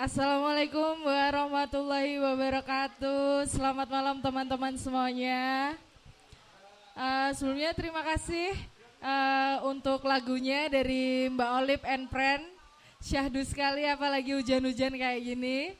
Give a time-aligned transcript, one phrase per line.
[0.00, 3.44] Assalamualaikum warahmatullahi wabarakatuh.
[3.52, 5.76] Selamat malam teman-teman semuanya.
[6.96, 8.56] Uh, sebelumnya terima kasih
[9.04, 12.40] uh, untuk lagunya dari Mbak Olip and Friend.
[13.04, 15.76] Syahdu sekali apalagi hujan-hujan kayak gini.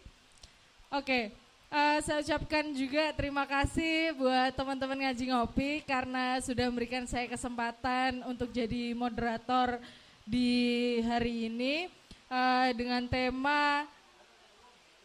[0.93, 1.25] Oke, okay.
[1.73, 8.21] uh, saya ucapkan juga terima kasih buat teman-teman ngaji ngopi karena sudah memberikan saya kesempatan
[8.29, 9.81] untuk jadi moderator
[10.29, 11.89] di hari ini
[12.29, 13.89] uh, dengan tema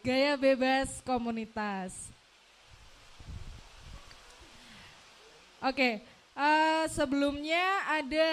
[0.06, 2.14] Gaya Bebas Komunitas.
[5.66, 5.94] Oke, okay,
[6.38, 8.30] uh, eh, sebelumnya ada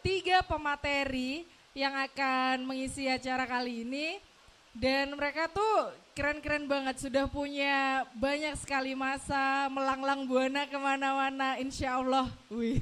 [0.00, 1.44] tiga pemateri
[1.76, 4.24] yang akan mengisi acara kali ini
[4.72, 12.00] dan mereka tuh keren-keren banget sudah punya banyak sekali masa melanglang buana ke mana-mana insya
[12.00, 12.24] Allah.
[12.48, 12.80] Wih.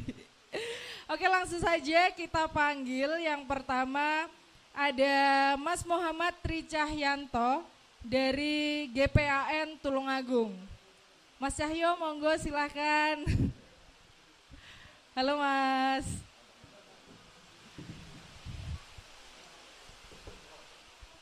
[1.11, 4.31] Oke langsung saja kita panggil yang pertama
[4.71, 5.19] ada
[5.59, 7.74] Mas Muhammad Tricahyanto
[8.05, 10.53] dari GPAN Tulungagung.
[11.41, 13.25] Mas Cahyo, monggo silahkan.
[15.17, 16.05] Halo Mas.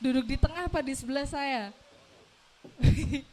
[0.03, 1.71] Duduk di tengah apa di sebelah saya?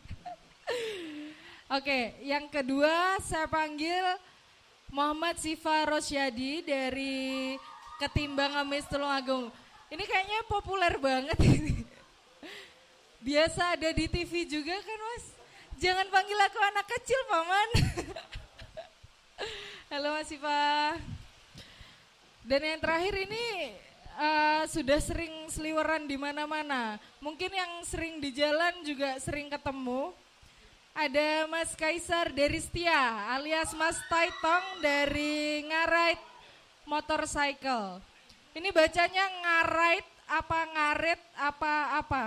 [1.76, 4.02] Oke, yang kedua saya panggil
[4.94, 7.58] Muhammad Sifa Rosyadi dari
[7.98, 9.50] Ketimbang Amis Tulungagung.
[9.90, 11.82] Ini kayaknya populer banget ini.
[13.20, 15.24] Biasa ada di TV juga kan mas?
[15.76, 17.68] Jangan panggil aku anak kecil paman.
[19.92, 20.96] Halo Mas Siva.
[22.48, 23.76] Dan yang terakhir ini
[24.16, 26.96] uh, sudah sering seliweran di mana-mana.
[27.20, 30.16] Mungkin yang sering di jalan juga sering ketemu.
[30.96, 36.24] Ada Mas Kaisar dari Setia alias Mas Taitong dari Ngarait
[36.88, 38.00] Motorcycle.
[38.56, 42.24] Ini bacanya ngarait apa ngarit apa apa?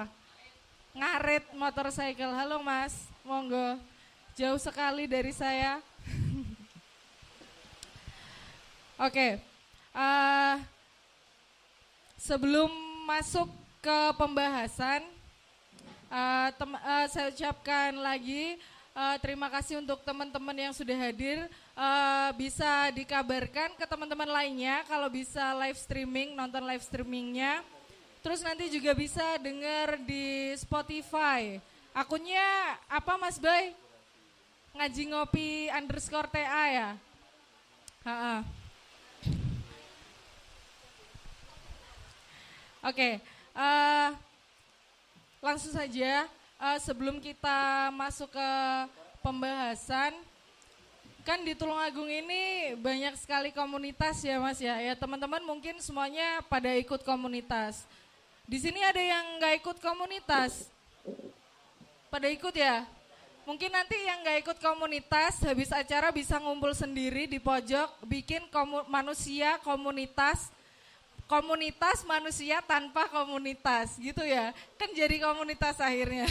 [0.94, 2.38] Ngaret motorcycle.
[2.38, 2.94] Halo Mas,
[3.26, 3.82] monggo.
[4.38, 5.82] Jauh sekali dari saya.
[9.02, 9.32] Oke, okay.
[9.98, 10.62] uh,
[12.14, 12.70] sebelum
[13.10, 13.50] masuk
[13.82, 15.02] ke pembahasan,
[16.14, 18.62] uh, uh, saya ucapkan lagi
[18.94, 21.50] uh, terima kasih untuk teman-teman yang sudah hadir.
[21.74, 27.66] Uh, bisa dikabarkan ke teman-teman lainnya kalau bisa live streaming, nonton live streamingnya
[28.24, 31.60] Terus nanti juga bisa dengar di Spotify.
[31.92, 33.76] Akunnya apa Mas Bay?
[34.72, 36.90] Ngaji ngopi underscore TA ya?
[38.08, 38.48] Ha.
[42.84, 43.14] Oke, okay,
[43.56, 44.10] uh, eh,
[45.40, 46.28] langsung saja
[46.60, 48.52] uh, sebelum kita masuk ke
[49.20, 50.16] pembahasan,
[51.24, 54.80] kan di Tulungagung ini banyak sekali komunitas ya Mas ya.
[54.80, 57.84] Ya teman-teman mungkin semuanya pada ikut komunitas.
[58.44, 60.68] Di sini ada yang nggak ikut komunitas.
[62.12, 62.84] Pada ikut ya?
[63.48, 68.84] Mungkin nanti yang nggak ikut komunitas habis acara bisa ngumpul sendiri di pojok, bikin komu
[68.88, 70.52] manusia komunitas,
[71.28, 74.52] komunitas manusia tanpa komunitas gitu ya.
[74.76, 76.28] Kan jadi komunitas akhirnya.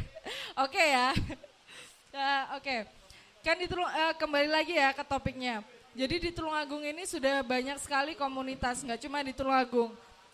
[0.64, 1.08] Oke okay ya.
[1.12, 2.64] Uh, Oke.
[2.64, 2.80] Okay.
[3.44, 5.60] Kan di uh, kembali lagi ya ke topiknya.
[5.92, 9.92] Jadi di Tulungagung ini sudah banyak sekali komunitas, nggak cuma di Tulungagung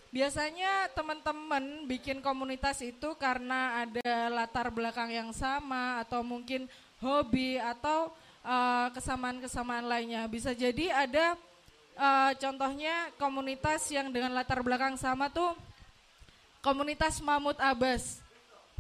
[0.09, 6.65] Biasanya teman-teman bikin komunitas itu karena ada latar belakang yang sama atau mungkin
[6.97, 8.09] hobi atau
[8.41, 10.25] uh, kesamaan-kesamaan lainnya.
[10.25, 11.37] Bisa jadi ada
[12.01, 15.53] uh, contohnya komunitas yang dengan latar belakang sama tuh
[16.65, 18.25] komunitas Mamut Abbas.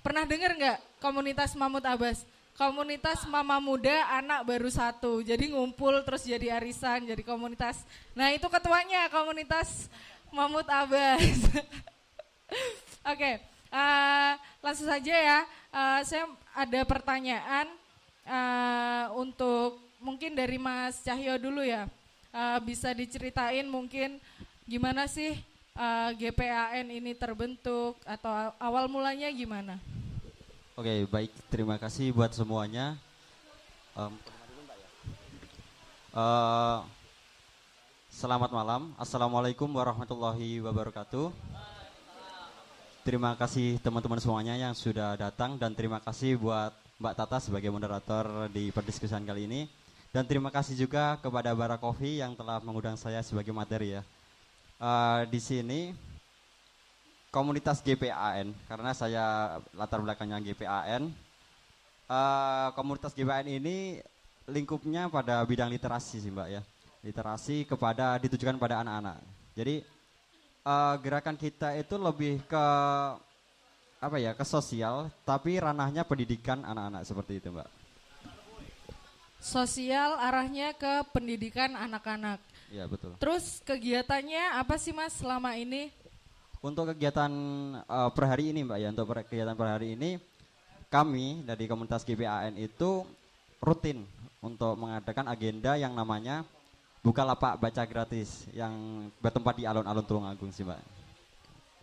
[0.00, 2.24] Pernah dengar nggak komunitas Mamut Abbas?
[2.58, 7.86] Komunitas mama muda anak baru satu, jadi ngumpul terus jadi arisan, jadi komunitas.
[8.18, 9.86] Nah itu ketuanya komunitas
[10.32, 11.24] Mamut Abbas.
[13.08, 13.34] Oke, okay,
[13.72, 15.38] uh, eh, langsung saja ya.
[15.72, 17.66] Uh, saya ada pertanyaan
[18.28, 21.88] uh, untuk mungkin dari Mas Cahyo dulu ya.
[22.28, 24.20] Uh, bisa diceritain mungkin
[24.68, 25.32] gimana sih
[25.72, 29.80] uh, GPAN ini terbentuk atau awal mulanya gimana?
[30.76, 31.32] Oke, okay, baik.
[31.48, 32.94] Terima kasih buat semuanya.
[33.96, 34.14] Um,
[36.14, 36.84] uh,
[38.18, 38.90] Selamat malam.
[38.98, 41.30] Assalamualaikum warahmatullahi wabarakatuh.
[43.06, 48.50] Terima kasih teman-teman semuanya yang sudah datang dan terima kasih buat Mbak Tata sebagai moderator
[48.50, 49.70] di perdiskusian kali ini.
[50.10, 54.02] Dan terima kasih juga kepada Bara Coffee yang telah mengundang saya sebagai materi ya.
[54.82, 55.94] Uh, di sini
[57.30, 59.24] komunitas GPAN karena saya
[59.78, 61.06] latar belakangnya GPAN.
[62.10, 64.02] Uh, komunitas GPAN ini
[64.50, 66.66] lingkupnya pada bidang literasi sih Mbak ya
[67.02, 69.18] literasi kepada ditujukan pada anak-anak.
[69.54, 69.82] Jadi
[70.62, 72.64] uh, gerakan kita itu lebih ke
[73.98, 77.66] apa ya ke sosial tapi ranahnya pendidikan anak-anak seperti itu mbak
[79.38, 82.42] Sosial arahnya ke pendidikan anak-anak.
[82.74, 85.90] ya betul Terus kegiatannya apa sih Mas selama ini?
[86.58, 87.30] untuk kegiatan
[87.86, 90.18] eh, per hari ini mbak ya untuk per- kegiatan per hari ini
[90.90, 93.06] kami dari komunitas GPAN itu
[93.62, 94.02] rutin
[94.38, 96.42] untuk mengadakan agenda yang namanya
[97.00, 98.72] buka lapak baca gratis yang
[99.22, 100.80] bertempat di alun-alun Tulungagung sih mbak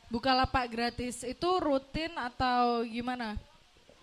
[0.06, 3.34] Bukalapak gratis itu rutin atau gimana?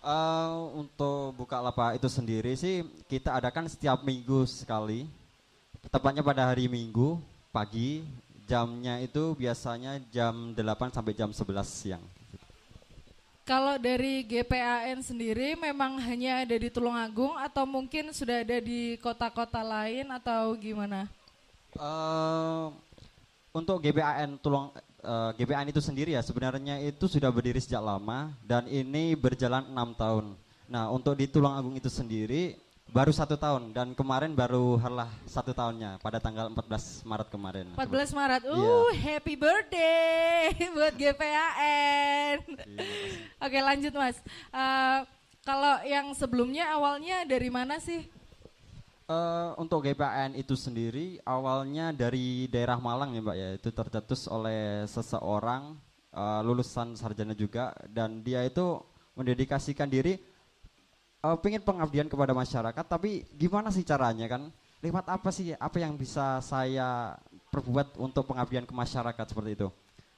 [0.03, 5.07] Eh, untuk buka lapak itu sendiri sih kita adakan setiap minggu sekali.
[5.87, 7.19] Tepatnya pada hari Minggu
[7.55, 8.03] pagi,
[8.43, 12.03] jamnya itu biasanya jam 8 sampai jam 11 siang.
[13.43, 19.59] Kalau dari GPAN sendiri memang hanya ada di Tulungagung atau mungkin sudah ada di kota-kota
[19.59, 21.11] lain atau gimana?
[21.75, 22.65] Eh,
[23.51, 28.63] untuk GPAN Tulung eh, GPAN itu sendiri ya sebenarnya itu sudah berdiri sejak lama dan
[28.71, 30.39] ini berjalan enam tahun.
[30.71, 32.55] Nah untuk di Tulungagung itu sendiri
[32.93, 37.65] baru satu tahun dan kemarin baru halah satu tahunnya pada tanggal 14 Maret kemarin.
[37.73, 38.41] 14 Maret.
[38.45, 38.53] Iya.
[38.53, 42.37] Uh, happy birthday buat GPAN.
[43.41, 44.21] Oke, lanjut Mas.
[44.53, 44.99] Eh,
[45.41, 48.05] kalau yang sebelumnya awalnya dari mana sih?
[49.09, 54.85] Eh, untuk GPAN itu sendiri awalnya dari daerah Malang ya Mbak ya itu tercetus oleh
[54.85, 55.81] seseorang
[56.13, 58.85] eh, lulusan sarjana juga dan dia itu
[59.17, 60.32] mendedikasikan diri
[61.23, 64.51] eh, pengen pengabdian kepada masyarakat tapi gimana sih caranya kan
[64.83, 67.15] lewat apa sih apa yang bisa saya
[67.47, 69.67] perbuat untuk pengabdian ke masyarakat seperti itu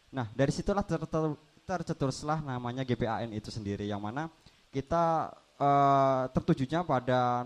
[0.09, 4.27] nah dari situlah tercetus- tercetuslah namanya GPAN itu sendiri yang mana
[4.73, 5.31] kita
[5.61, 7.45] eh, tertujunya pada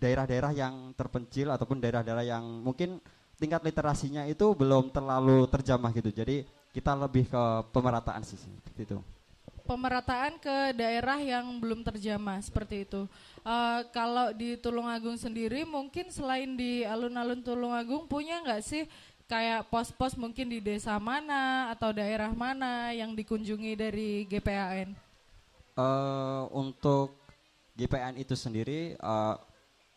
[0.00, 2.96] daerah-daerah yang terpencil ataupun daerah-daerah yang mungkin
[3.36, 6.08] tingkat literasinya itu belum terlalu terjamah gitu.
[6.08, 7.42] Jadi kita lebih ke
[7.72, 8.98] pemerataan sih seperti itu.
[9.70, 13.06] Pemerataan ke daerah yang belum terjamah seperti itu.
[13.46, 18.82] Eh, kalau di Tulungagung sendiri mungkin selain di alun-alun Tulungagung punya nggak sih
[19.30, 24.90] kayak pos-pos mungkin di desa mana atau daerah mana yang dikunjungi dari GPAN?
[25.78, 27.14] Eh, untuk
[27.78, 29.36] GPN itu sendiri eh,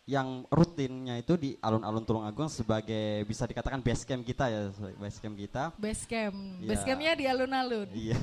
[0.05, 4.69] yang rutinnya itu di alun-alun Tulungagung sebagai bisa dikatakan base camp kita ya,
[5.01, 5.73] base camp kita.
[5.81, 6.37] Base camp.
[6.61, 6.69] Iya.
[6.69, 7.89] Base campnya di alun-alun.
[7.89, 8.21] Iya.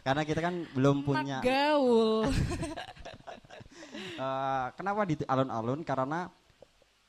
[0.00, 2.24] Karena kita kan belum punya Anak gaul.
[3.92, 5.82] Eh, kenapa di alun-alun?
[5.84, 6.30] Karena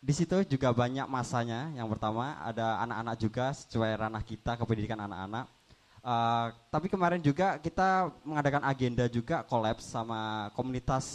[0.04, 1.72] di situ juga banyak masanya.
[1.72, 5.46] Yang pertama ada anak-anak juga sesuai ranah kita kependidikan anak-anak.
[6.04, 11.06] Eh, tapi kemarin juga kita mengadakan agenda juga kolaps sama komunitas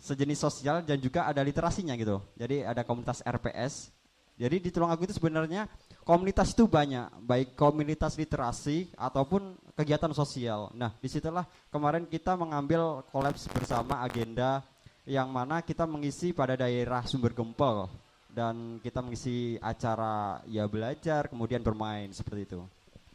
[0.00, 2.20] sejenis sosial dan juga ada literasinya gitu.
[2.36, 3.92] Jadi ada komunitas RPS.
[4.36, 5.68] Jadi di Tulungagung itu sebenarnya
[6.04, 10.70] komunitas itu banyak, baik komunitas literasi ataupun kegiatan sosial.
[10.76, 14.62] Nah, di situlah kemarin kita mengambil kolaps bersama agenda
[15.08, 17.88] yang mana kita mengisi pada daerah sumber gempol
[18.32, 22.60] dan kita mengisi acara ya belajar kemudian bermain seperti itu.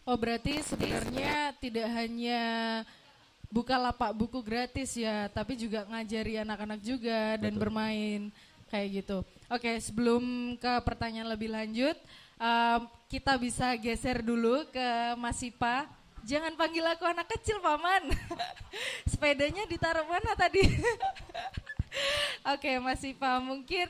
[0.09, 2.42] Oh berarti sebenarnya tidak hanya
[3.50, 7.62] buka lapak buku gratis ya, tapi juga ngajari anak-anak juga dan Betul.
[7.62, 8.21] bermain
[8.69, 9.18] kayak gitu.
[9.50, 11.97] Oke, sebelum ke pertanyaan lebih lanjut,
[12.39, 12.81] em,
[13.12, 14.88] kita bisa geser dulu ke
[15.19, 15.86] Mas Sipa.
[16.24, 18.12] Jangan panggil aku anak kecil, Paman.
[19.12, 20.61] Sepedanya ditaruh mana tadi?
[22.54, 23.90] Oke, Mas Sipa, mungkin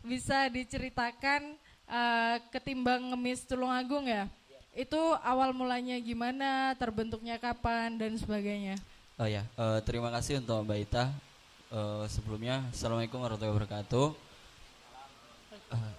[0.00, 1.56] bisa diceritakan
[1.88, 4.30] eh, ketimbang ngemis Tulungagung ya?
[4.70, 8.78] Itu awal mulanya gimana, terbentuknya kapan dan sebagainya.
[9.18, 11.04] Oh ya, eh, terima kasih untuk Mbak Ita.
[11.74, 14.29] Eh, sebelumnya, Assalamualaikum warahmatullahi wabarakatuh.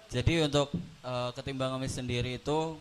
[0.08, 0.68] Jadi untuk
[1.00, 2.76] eh, ketimbang ngemis sendiri itu,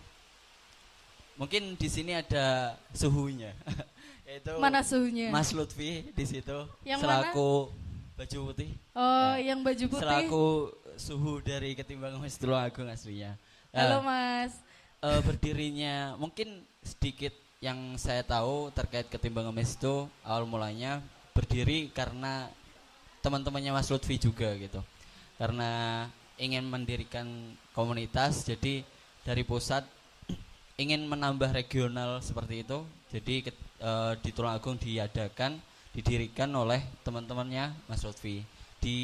[1.36, 3.56] mungkin di sini ada suhunya,
[4.28, 5.32] yaitu Mana suhunya?
[5.32, 7.72] Mas Lutfi di situ Yang selaku
[8.14, 9.56] baju putih, Oh, Ya.
[9.56, 10.04] yang baju putih.
[10.04, 10.46] selaku
[10.94, 13.40] suhu dari ketimbang ngemis Tulungagung aslinya.
[13.72, 14.52] Nah, Halo Mas.
[15.00, 21.00] eh, berdirinya mungkin sedikit yang saya tahu terkait ketimbang ngemis itu awal mulanya
[21.32, 22.52] berdiri karena
[23.22, 24.82] teman-temannya Mas Lutfi juga gitu
[25.38, 26.06] karena
[26.42, 27.28] ingin mendirikan
[27.78, 28.82] komunitas jadi
[29.22, 29.86] dari pusat
[30.82, 32.82] ingin menambah regional seperti itu
[33.14, 35.62] jadi ket- eh, di Tulungagung diadakan
[35.94, 38.42] didirikan oleh teman-temannya Mas Lutfi
[38.82, 38.98] di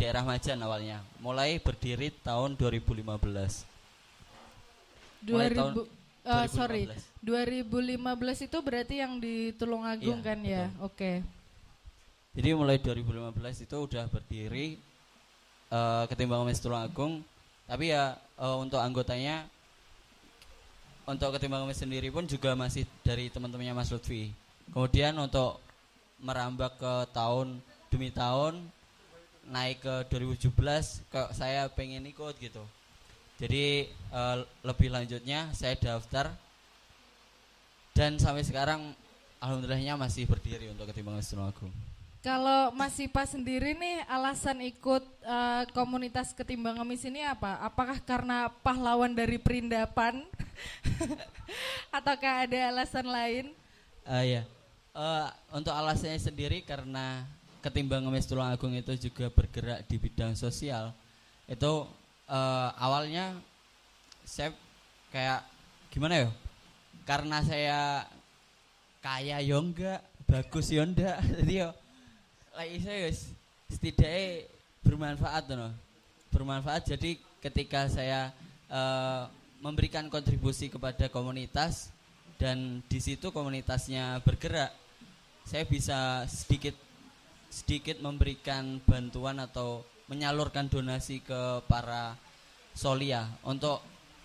[0.00, 3.04] daerah Majan awalnya mulai berdiri tahun 2015
[5.28, 5.72] Mulai 2000 tahun
[6.24, 7.20] eh, sorry, 2015.
[7.20, 10.64] 2015 itu berarti yang di Tulungagung Iya, kan ya?
[10.80, 11.12] Oke.
[12.32, 14.78] Jadi mulai 2015 itu udah berdiri
[15.72, 17.20] eh, ketimbang Mes Tulungagung,
[17.68, 19.44] tapi ya eh, untuk anggotanya
[21.08, 24.32] untuk ketimbang Mes sendiri pun juga masih dari teman-temannya Mas Lutfi.
[24.68, 25.56] kemudian untuk
[26.20, 27.56] merambah ke tahun
[27.88, 28.60] demi tahun
[29.48, 30.52] naik ke 2017
[31.08, 32.60] ke saya pengen ikut gitu.
[33.40, 36.28] Jadi eh, lebih lanjutnya saya daftar.
[37.96, 38.94] Dan sampai sekarang
[39.42, 41.87] alhamdulillahnya masih berdiri untuk ketimbangan Tulungagung
[42.18, 47.62] Kalau Mas Sipa sendiri nih alasan ikut eh, komunitas ketimbang ngemis ini apa?
[47.62, 50.26] Apakah karena pahlawan dari perindapan?
[51.96, 53.54] Ataukah ada alasan lain?
[54.02, 54.42] Ah ya.
[54.98, 57.22] Eh, untuk alasannya sendiri karena
[57.62, 60.90] ketimbang ngemis Tulungagung itu juga bergerak di bidang sosial.
[61.46, 61.86] Itu
[62.26, 63.38] eh, awalnya
[64.26, 64.50] saya
[65.14, 65.46] kayak
[65.94, 66.28] gimana ya?
[67.06, 68.10] Karena saya
[68.98, 71.22] kaya yo enggak, bagus yo enggak.
[71.22, 71.70] Jadi yo
[72.58, 73.30] lagi saya wis
[73.70, 74.50] setidaknya
[74.82, 75.70] bermanfaat no.
[76.34, 78.34] Bermanfaat jadi ketika saya
[78.66, 79.22] eh,
[79.62, 81.94] memberikan kontribusi kepada komunitas
[82.34, 84.74] dan di situ komunitasnya bergerak
[85.46, 86.74] saya bisa sedikit
[87.46, 92.18] sedikit memberikan bantuan atau menyalurkan donasi ke para
[92.74, 93.78] solia untuk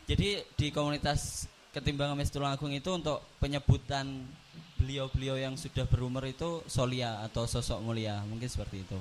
[0.09, 4.25] jadi di komunitas ketimbang Mes Tulungagung itu untuk penyebutan
[4.79, 8.99] beliau-beliau yang sudah berumur itu solia atau sosok mulia mungkin seperti itu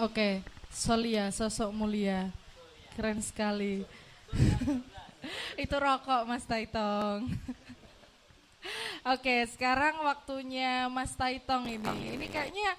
[0.00, 0.40] Oke,
[0.72, 2.30] Solia, sosok mulia.
[2.96, 3.82] Keren sekali.
[5.62, 7.26] Itu rokok Mas Taitong.
[9.12, 12.16] Oke, sekarang waktunya Mas Taitong ini.
[12.16, 12.70] Ini kayaknya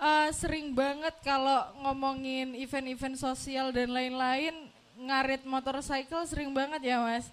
[0.00, 7.30] eh, sering banget kalau ngomongin event-event sosial dan lain-lain, ngarit motorcycle sering banget ya Mas.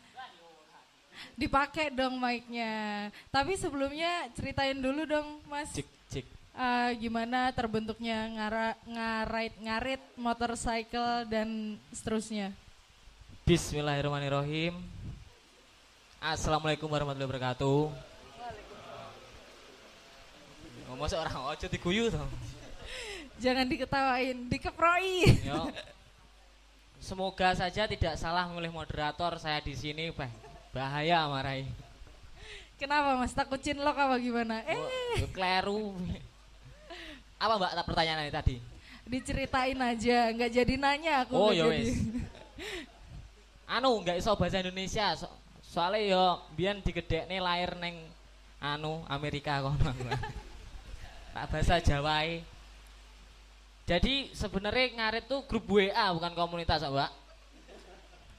[1.33, 3.07] Dipakai dong mic-nya.
[3.33, 5.71] Tapi sebelumnya ceritain dulu dong Mas.
[5.73, 12.53] cik cik Eh, gimana terbentuknya ngara, ngarit ngarit motorcycle dan seterusnya.
[13.41, 14.77] Bismillahirrahmanirrahim.
[16.21, 17.81] Assalamualaikum warahmatullahi wabarakatuh.
[20.93, 22.29] Ngomong seorang ojo diguyu toh.
[23.41, 25.25] Jangan diketawain, dikeproi.
[25.41, 25.73] Yo.
[27.01, 30.52] Semoga saja tidak salah memilih moderator saya di sini, Pak.
[30.73, 31.69] Bahaya marahi.
[32.81, 34.65] Kenapa Mas takut cinlok apa gimana?
[34.65, 35.93] Eh, Yo kleru.
[37.37, 38.57] Apa Mbak tak pertanyaannya tadi?
[39.03, 41.35] diceritain aja, nggak jadi nanya aku.
[41.35, 41.99] Oh ya wis.
[43.67, 45.11] Anu nggak iso bahasa Indonesia.
[45.19, 45.27] So,
[45.63, 46.23] soalnya yo
[46.55, 47.99] biyen digedekne lahir neng
[48.63, 49.91] anu Amerika kono.
[51.35, 52.39] tak bahasa Jawa.
[53.83, 57.11] Jadi sebenarnya ngarit tuh grup WA bukan komunitas, Mbak.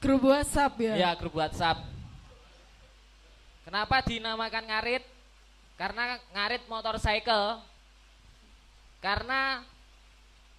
[0.01, 0.93] Grup WhatsApp ya.
[0.97, 1.94] Ya, grup WhatsApp.
[3.65, 5.01] Kenapa dinamakan ngarit?
[5.73, 7.59] Karena ngarit motorcycle.
[9.01, 9.65] Karena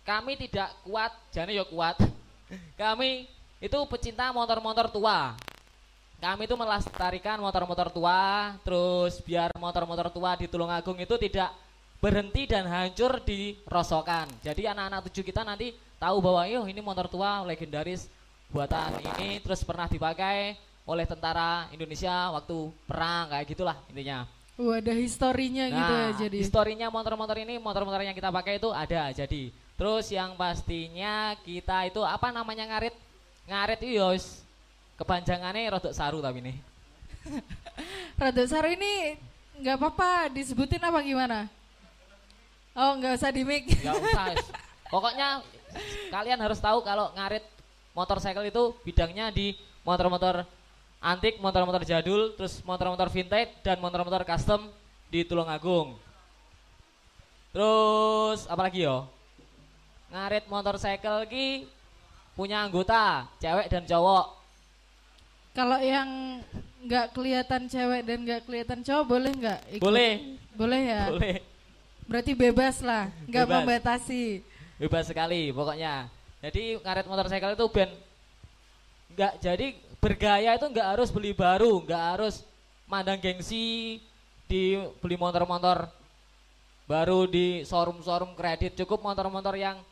[0.03, 1.97] kami tidak kuat, jane ya kuat.
[2.75, 3.31] Kami
[3.63, 5.39] itu pecinta motor-motor tua.
[6.19, 11.55] Kami itu melestarikan motor-motor tua, terus biar motor-motor tua di Tulungagung itu tidak
[12.01, 14.29] berhenti dan hancur di rosokan.
[14.43, 18.09] Jadi anak-anak tujuh kita nanti tahu bahwa yo ini motor tua legendaris
[18.53, 20.55] buatan ini terus pernah dipakai
[20.87, 24.25] oleh tentara Indonesia waktu perang kayak gitulah intinya.
[24.57, 26.37] Wah, ada historinya gitu ya jadi.
[26.41, 29.13] historinya motor-motor ini, motor-motor yang kita pakai itu ada.
[29.13, 32.97] Jadi, terus yang pastinya kita itu apa namanya ngarit?
[33.45, 34.41] Ngarit itu yos
[34.97, 36.55] kepanjangannya rodok saru tapi ini.
[38.21, 39.19] Rada Saru ini
[39.61, 41.51] nggak apa-apa disebutin apa gimana?
[42.77, 43.69] Oh, nggak usah di mic.
[43.81, 44.37] Gak usah.
[44.89, 45.45] Pokoknya
[46.13, 47.45] kalian harus tahu kalau ngarit
[47.93, 50.45] motorcycle itu bidangnya di motor-motor
[51.07, 54.67] antik, motor-motor jadul, terus motor-motor vintage dan motor-motor custom
[55.07, 55.95] di Tulungagung.
[57.55, 59.07] Terus apalagi yo?
[60.11, 61.71] Ngarit motorcycle ki
[62.35, 64.27] punya anggota, cewek dan cowok.
[65.55, 66.43] Kalau yang
[66.85, 69.61] nggak kelihatan cewek dan nggak kelihatan cowok boleh nggak?
[69.81, 70.13] Boleh,
[70.53, 71.03] Boleh ya.
[71.09, 71.37] boleh.
[72.07, 74.43] Berarti bebas lah, nggak membatasi.
[74.77, 76.11] Bebas sekali pokoknya.
[76.45, 77.91] Jadi ngarit motorcycle itu ben
[79.17, 79.67] nggak jadi
[80.07, 82.47] bergaya itu nggak harus beli baru, nggak harus
[82.87, 83.99] mandang gengsi
[84.47, 85.91] di beli motor-motor
[86.87, 88.79] baru di showroom-showroom kredit.
[88.79, 89.83] Cukup motor-motor yang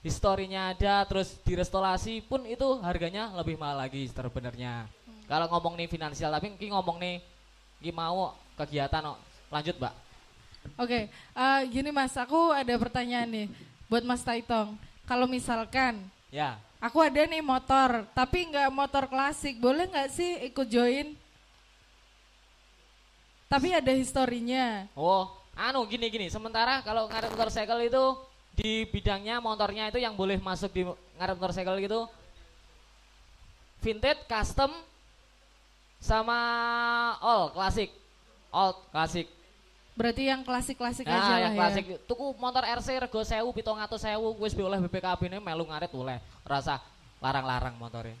[0.00, 4.88] historinya ada terus direstorasi pun itu harganya lebih mahal lagi sebenarnya.
[5.28, 7.20] Kalau ngomong nih finansial tapi ngomong nih
[7.84, 9.20] ini mau kegiatan oh.
[9.52, 9.94] lanjut mbak.
[10.80, 13.46] Oke, eh, gini Mas, aku ada pertanyaan nih
[13.88, 14.76] buat Mas Taitong.
[15.08, 20.66] Kalau misalkan ya aku ada nih motor, tapi nggak motor klasik, boleh nggak sih ikut
[20.66, 21.14] join?
[23.48, 24.86] Tapi ada historinya.
[24.92, 26.26] Oh, anu gini gini.
[26.28, 28.04] Sementara kalau ngaret motorcycle itu
[28.52, 30.82] di bidangnya motornya itu yang boleh masuk di
[31.16, 32.00] ngaret motorcycle gitu
[33.82, 34.74] vintage, custom,
[36.02, 36.38] sama
[37.22, 37.90] all klasik,
[38.50, 39.26] all klasik.
[39.98, 41.58] Berarti yang klasik-klasik aja Nah, lah yang ya.
[41.58, 46.22] klasik tuku motor RC rego 1000 700.000 wis oleh BPKB ini melu ngarit oleh.
[46.46, 46.78] Rasa
[47.18, 48.14] larang-larang motornya.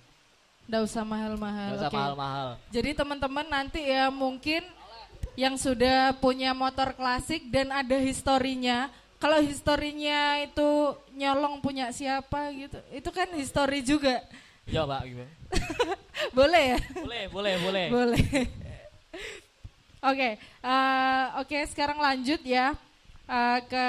[0.66, 1.68] Nggak usah mahal-mahal.
[1.70, 1.96] Gak usah oke.
[1.96, 2.48] mahal-mahal.
[2.74, 4.66] Jadi teman-teman nanti ya mungkin
[5.38, 8.90] yang sudah punya motor klasik dan ada historinya.
[9.22, 14.22] Kalau historinya itu nyolong punya siapa gitu, itu kan histori juga.
[14.62, 15.32] Ya, Pak, gimana?
[16.38, 16.78] Boleh ya?
[17.02, 17.86] Boleh, boleh, boleh.
[17.90, 18.26] Boleh.
[19.98, 22.70] Oke, eh, oke sekarang lanjut ya
[23.26, 23.86] eh, ke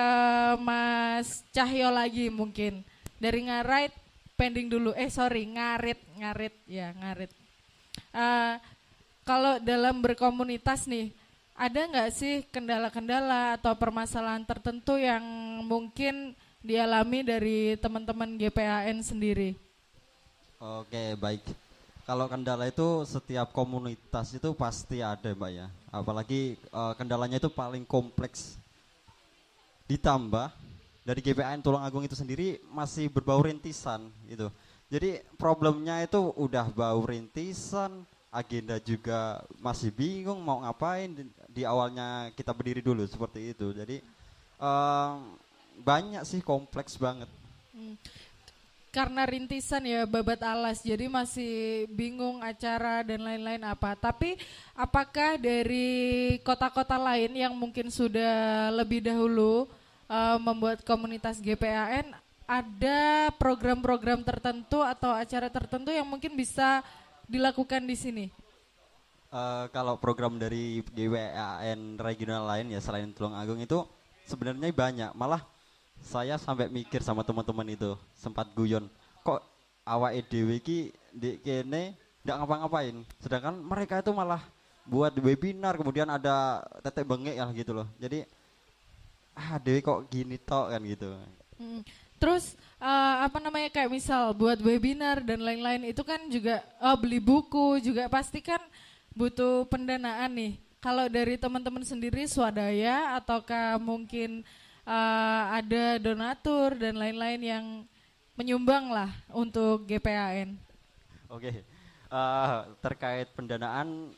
[0.57, 2.81] Mas Cahyo lagi mungkin
[3.21, 3.93] dari ngarit
[4.33, 4.89] pending dulu.
[4.97, 7.29] Eh sorry ngarit ngarit ya ngarit.
[8.09, 8.55] Eh,
[9.21, 11.13] kalau dalam berkomunitas nih
[11.53, 15.21] ada nggak sih kendala-kendala atau permasalahan tertentu yang
[15.61, 16.33] mungkin
[16.65, 19.53] dialami dari teman-teman GPAN sendiri?
[20.57, 21.45] Oke, baik.
[22.09, 25.67] Kalau kendala itu setiap komunitas itu pasti ada, Mbak ya.
[25.89, 28.57] Apalagi eh, kendalanya itu paling kompleks.
[29.89, 30.53] Ditambah
[31.01, 34.53] dari GPAN Tulungagung itu sendiri masih berbau rintisan gitu.
[34.89, 41.09] Jadi problemnya itu udah bau rintisan, agenda juga masih bingung mau ngapain
[41.49, 43.73] di, awalnya kita berdiri dulu seperti itu.
[43.73, 44.01] Jadi
[44.61, 45.13] em,
[45.81, 47.29] banyak sih kompleks banget.
[48.89, 50.81] Karena rintisan ya babat alas.
[50.81, 53.93] Jadi masih bingung acara dan lain-lain apa.
[53.97, 54.37] Tapi
[54.73, 59.69] apakah dari kota-kota lain yang mungkin sudah lebih dahulu
[60.09, 62.13] eh, membuat komunitas GPAN
[62.49, 66.81] ada program-program tertentu atau acara tertentu yang mungkin bisa
[67.29, 68.25] dilakukan di sini?
[69.29, 73.85] Eh, kalau program dari GWAN regional lain ya selain Tulungagung itu
[74.25, 75.11] sebenarnya banyak.
[75.13, 75.45] Malah
[76.03, 78.87] saya sampai mikir sama teman-teman itu sempat guyon.
[79.23, 79.41] Kok
[79.83, 80.79] awak EDW ki
[81.13, 82.95] di kene nggak ngapa-ngapain.
[83.19, 84.43] Sedangkan mereka itu malah
[84.89, 87.87] buat webinar kemudian ada tetek bengek ya gitu loh.
[88.01, 88.25] Jadi
[89.37, 91.07] ah Dewi kok gini tok kan gitu.
[91.55, 91.81] Hmm.
[92.19, 97.23] Terus eh, apa namanya kayak misal buat webinar dan lain-lain itu kan juga oh, beli
[97.23, 98.59] buku juga pasti kan
[99.15, 100.53] butuh pendanaan nih.
[100.79, 104.47] Kalau dari teman-teman sendiri swadaya ataukah mungkin
[104.87, 107.65] eh, ada donatur dan lain-lain yang
[108.39, 110.55] menyumbang lah untuk GPAN.
[111.29, 111.63] Oke,
[112.09, 114.09] Eh, terkait pendanaan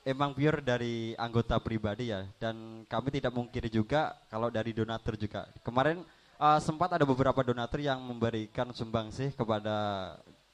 [0.00, 5.44] emang pure dari anggota pribadi ya, dan kami tidak mungkiri juga kalau dari donatur juga.
[5.60, 6.00] Kemarin
[6.40, 9.76] eh, sempat ada beberapa donatur yang memberikan sumbangsih kepada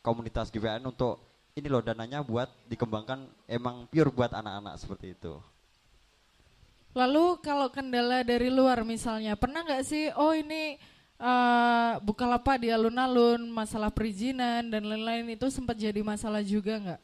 [0.02, 1.22] komunitas GPN untuk
[1.54, 5.38] ini loh dananya buat dikembangkan emang pure buat anak-anak seperti itu.
[6.98, 10.74] Lalu kalau kendala dari luar misalnya, pernah nggak sih, oh ini
[11.18, 17.02] eh Bukalapak di alun-alun, masalah perizinan dan lain-lain itu sempat jadi masalah juga nggak?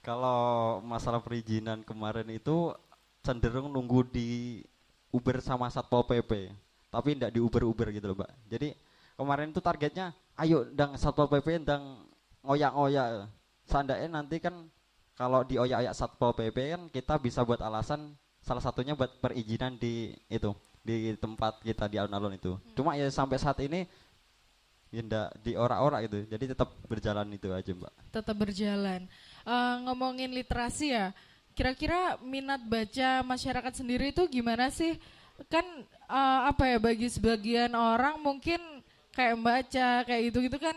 [0.00, 2.72] Kalau masalah perizinan kemarin itu
[3.20, 4.64] cenderung nunggu di
[5.12, 6.48] Uber sama Satpol PP,
[6.88, 8.32] tapi tidak di Uber-Uber gitu loh, Mbak.
[8.48, 8.68] Jadi
[9.20, 12.00] kemarin itu targetnya, ayo dang Satpol PP dang
[12.40, 13.28] ngoyak-ngoyak.
[13.68, 14.72] Seandainya nanti kan
[15.12, 18.16] kalau di oyak-oyak Satpol PP kan kita bisa buat alasan
[18.48, 22.56] salah satunya buat perizinan di itu di tempat kita di alun-alun itu.
[22.72, 23.84] Cuma ya sampai saat ini
[24.88, 26.24] ya ndak di ora-ora gitu.
[26.24, 27.92] Jadi tetap berjalan itu aja, Mbak.
[28.08, 29.04] tetap berjalan.
[29.44, 31.12] Eh, ngomongin literasi ya,
[31.52, 34.96] kira-kira minat baca masyarakat sendiri itu gimana sih?
[35.52, 38.80] Kan eh, apa ya bagi sebagian orang mungkin
[39.12, 40.76] kayak baca kayak gitu-gitu kan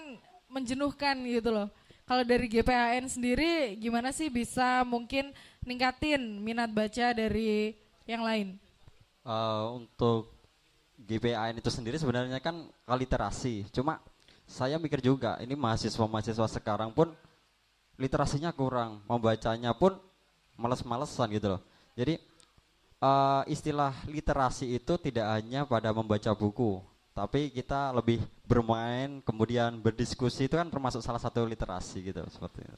[0.52, 1.72] menjenuhkan gitu loh.
[2.04, 5.32] Kalau dari GPAN sendiri gimana sih bisa mungkin
[5.66, 7.76] ningkatin minat baca dari
[8.10, 8.58] yang lain?
[9.22, 10.34] Eh, untuk
[11.02, 13.70] GPAN itu sendiri sebenarnya kan literasi.
[13.70, 14.02] Cuma
[14.46, 17.14] saya mikir juga ini mahasiswa-mahasiswa sekarang pun
[18.02, 19.98] literasinya kurang, membacanya pun
[20.58, 21.62] males-malesan gitu loh.
[21.94, 22.18] Jadi
[23.02, 26.82] eh, istilah literasi itu tidak hanya pada membaca buku,
[27.14, 32.78] tapi kita lebih bermain, kemudian berdiskusi itu kan termasuk salah satu literasi gitu seperti itu.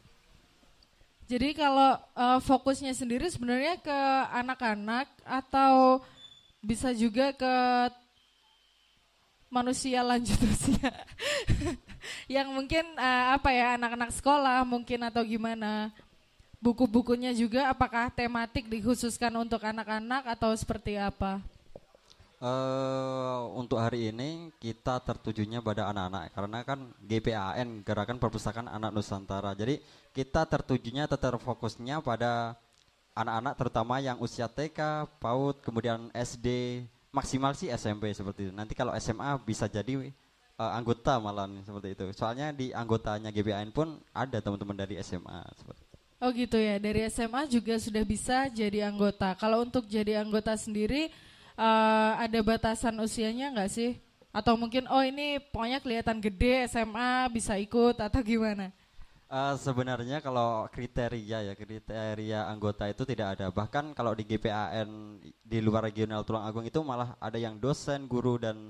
[1.27, 3.99] Jadi kalau eh, fokusnya sendiri sebenarnya ke
[4.35, 6.03] anak-anak atau
[6.63, 7.55] bisa juga ke
[9.53, 10.89] manusia lanjut usia
[12.41, 15.93] yang mungkin eh, apa ya anak-anak sekolah mungkin atau gimana
[16.63, 21.43] buku-bukunya juga apakah tematik dikhususkan untuk anak-anak atau seperti apa?
[22.43, 29.55] Eh untuk hari ini kita tertujunya pada anak-anak karena kan GPAN Gerakan Perpustakaan Anak Nusantara.
[29.55, 29.79] Jadi
[30.11, 32.59] kita tertujunya atau terfokusnya pada
[33.15, 36.81] anak-anak terutama yang usia TK, PAUD, kemudian SD,
[37.15, 38.53] maksimal sih SMP seperti itu.
[38.53, 40.11] Nanti kalau SMA bisa jadi
[40.59, 42.05] eh, anggota malah seperti itu.
[42.11, 45.97] Soalnya di anggotanya GPAN pun ada teman-teman dari SMA seperti itu.
[46.23, 49.31] Oh gitu ya, dari SMA juga sudah bisa jadi anggota.
[49.39, 51.11] Kalau untuk jadi anggota sendiri
[51.57, 53.97] uh, ada batasan usianya nggak sih?
[54.33, 58.73] Atau mungkin oh ini pokoknya kelihatan gede SMA bisa ikut atau gimana?
[59.33, 63.49] Uh, sebenarnya kalau kriteria ya kriteria anggota itu tidak ada.
[63.49, 68.69] Bahkan kalau di GPAN di luar regional Tulungagung itu malah ada yang dosen, guru dan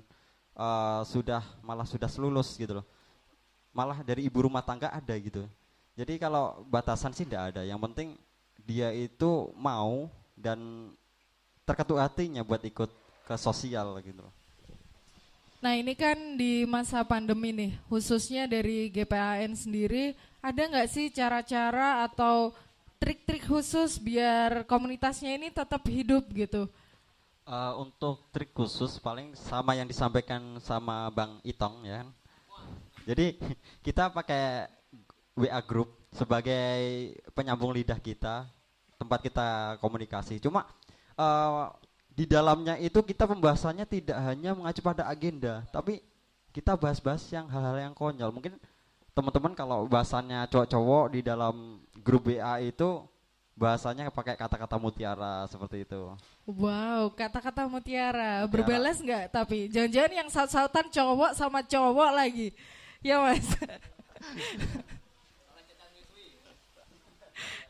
[0.56, 2.88] uh, sudah malah sudah lulus gitu loh.
[3.76, 5.44] Malah dari ibu rumah tangga ada gitu.
[6.00, 7.62] Jadi kalau batasan sih tidak ada.
[7.68, 8.08] Yang penting
[8.64, 10.08] dia itu mau
[10.40, 10.90] dan
[11.64, 12.92] terketuk hatinya buat ikut
[13.24, 14.24] ke sosial gitu.
[15.64, 20.12] Nah ini kan di masa pandemi nih, khususnya dari GPAN sendiri,
[20.44, 22.52] ada nggak sih cara-cara atau
[23.00, 26.68] trik-trik khusus biar komunitasnya ini tetap hidup gitu?
[27.48, 32.04] Uh, untuk trik khusus paling sama yang disampaikan sama Bang Itong ya.
[32.04, 32.10] Kan.
[33.08, 33.40] Jadi
[33.88, 34.68] kita pakai
[35.40, 38.52] WA group sebagai penyambung lidah kita,
[39.00, 39.48] tempat kita
[39.80, 40.44] komunikasi.
[40.44, 40.68] Cuma
[41.18, 41.72] uh,
[42.14, 46.02] di dalamnya itu kita pembahasannya tidak hanya mengacu pada agenda, tapi
[46.54, 48.30] kita bahas-bahas yang hal-hal yang konyol.
[48.30, 48.54] Mungkin
[49.18, 53.06] teman-teman kalau bahasannya cowok-cowok di dalam grup WA itu
[53.54, 56.14] bahasanya pakai kata-kata mutiara seperti itu.
[56.46, 58.46] Wow, kata-kata mutiara.
[58.50, 59.30] Berbalas nggak?
[59.34, 62.54] Tapi jangan-jangan yang saut-sautan cowok sama cowok lagi.
[63.02, 63.46] Ya mas.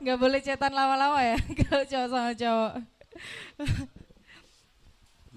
[0.04, 2.74] nggak boleh cetan lama-lama ya kalau cowok sama cowok.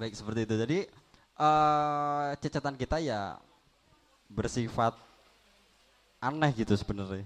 [0.01, 0.55] Baik seperti itu.
[0.61, 0.79] Jadi
[1.41, 3.41] uh, cecetan kita ya
[4.29, 4.97] bersifat
[6.21, 7.25] aneh gitu sebenarnya.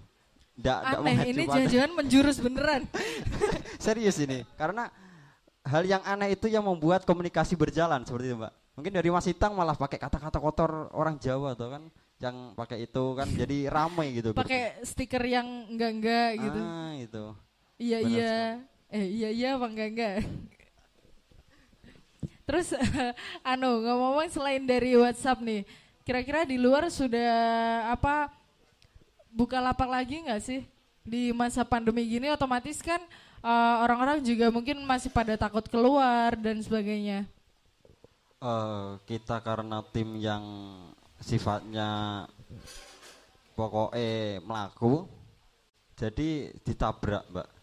[0.60, 2.84] aneh, ini jangan-jangan menjurus beneran.
[3.84, 4.92] Serius ini, karena
[5.64, 8.52] hal yang aneh itu yang membuat komunikasi berjalan seperti itu, Mbak.
[8.76, 11.82] Mungkin dari Mas Itang malah pakai kata-kata kotor orang Jawa tuh kan,
[12.20, 14.36] yang pakai itu kan jadi ramai gitu.
[14.36, 16.60] Pakai stiker yang enggak-enggak gitu.
[16.60, 17.24] Ah, itu.
[17.80, 18.28] Iya Benar iya.
[18.28, 18.79] Sekali.
[18.90, 20.16] Eh iya iya apa enggak enggak.
[22.42, 22.74] Terus
[23.50, 25.62] anu ngomong-ngomong selain dari WhatsApp nih,
[26.02, 27.30] kira-kira di luar sudah
[27.94, 28.34] apa
[29.30, 30.66] buka lapak lagi nggak sih
[31.06, 32.26] di masa pandemi gini?
[32.34, 32.98] Otomatis kan
[33.46, 37.30] eh, orang-orang juga mungkin masih pada takut keluar dan sebagainya.
[38.40, 40.42] Uh, kita karena tim yang
[41.20, 42.24] sifatnya
[43.52, 45.04] pokoknya melaku,
[45.92, 47.59] jadi ditabrak mbak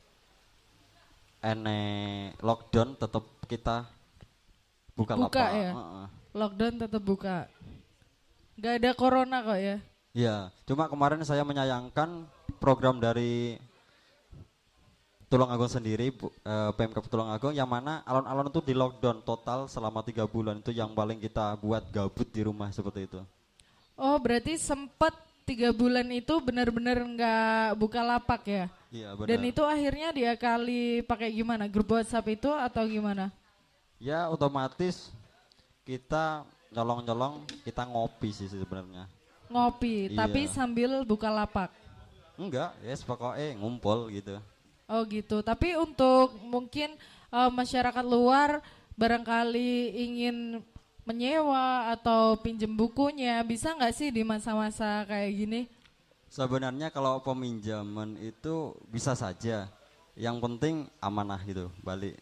[1.48, 1.80] ene
[2.44, 3.88] lockdown tetap kita
[4.92, 5.72] buka, buka ya.
[5.72, 6.08] Uh -uh.
[6.36, 7.48] Lockdown tetap buka.
[8.60, 9.78] Gak ada corona kok ya.
[10.18, 12.26] Iya, cuma kemarin saya menyayangkan
[12.58, 13.62] program dari
[15.28, 16.16] Tulungagung sendiri,
[16.48, 20.96] uh, PMK Tulungagung yang mana alon-alon itu di lockdown total selama tiga bulan itu yang
[20.96, 23.20] paling kita buat gabut di rumah seperti itu.
[24.00, 25.12] Oh, berarti sempat
[25.48, 28.66] tiga bulan itu benar-benar nggak buka lapak ya?
[28.92, 29.28] Iya benar.
[29.32, 31.72] Dan itu akhirnya dia kali pakai gimana?
[31.72, 33.32] Grup WhatsApp itu atau gimana?
[33.96, 35.08] Ya otomatis
[35.88, 36.44] kita
[36.76, 39.08] nyolong-nyolong kita ngopi sih sebenarnya.
[39.48, 40.28] Ngopi, iya.
[40.28, 41.72] tapi sambil buka lapak.
[42.36, 44.36] Enggak, ya yes, pokoknya ngumpul gitu.
[44.92, 45.40] Oh gitu.
[45.40, 46.92] Tapi untuk mungkin
[47.32, 48.60] uh, masyarakat luar
[49.00, 50.60] barangkali ingin
[51.08, 55.62] menyewa atau pinjem bukunya, bisa nggak sih di masa-masa kayak gini?
[56.28, 59.72] Sebenarnya kalau peminjaman itu bisa saja.
[60.18, 62.20] Yang penting amanah gitu, balik.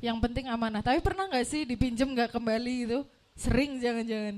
[0.00, 0.80] Yang penting amanah.
[0.80, 2.98] Tapi pernah nggak sih dipinjam nggak kembali itu?
[3.36, 4.36] Sering jangan-jangan.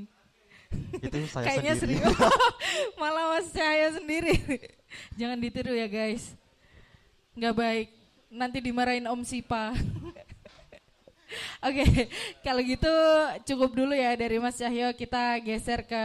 [0.99, 2.03] Itu saya Kayaknya sendiri.
[2.03, 2.19] sering.
[3.01, 4.35] Malah mas saya sendiri.
[5.21, 6.35] jangan ditiru ya guys.
[7.38, 7.88] Nggak baik.
[8.29, 9.71] Nanti dimarahin Om Sipa.
[11.61, 12.09] Oke, okay,
[12.41, 12.93] kalau gitu
[13.53, 14.93] cukup dulu ya dari Mas Cahyo.
[14.97, 16.03] Kita geser ke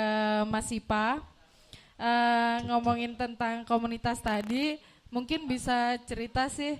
[0.52, 1.24] Mas Sipa
[1.96, 6.76] uh, ngomongin tentang komunitas tadi, mungkin bisa cerita sih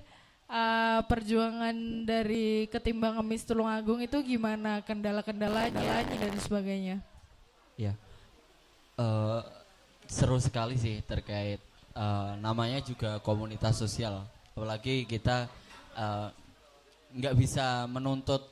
[0.48, 6.96] uh, perjuangan dari ketimbang emis Tulungagung itu gimana kendala-kendalanya dan sebagainya.
[7.80, 7.96] Ya,
[9.00, 9.40] uh,
[10.06, 11.58] seru sekali sih terkait
[11.96, 14.22] uh, namanya juga komunitas sosial.
[14.54, 15.50] Apalagi kita
[17.14, 18.42] nggak bisa menuntut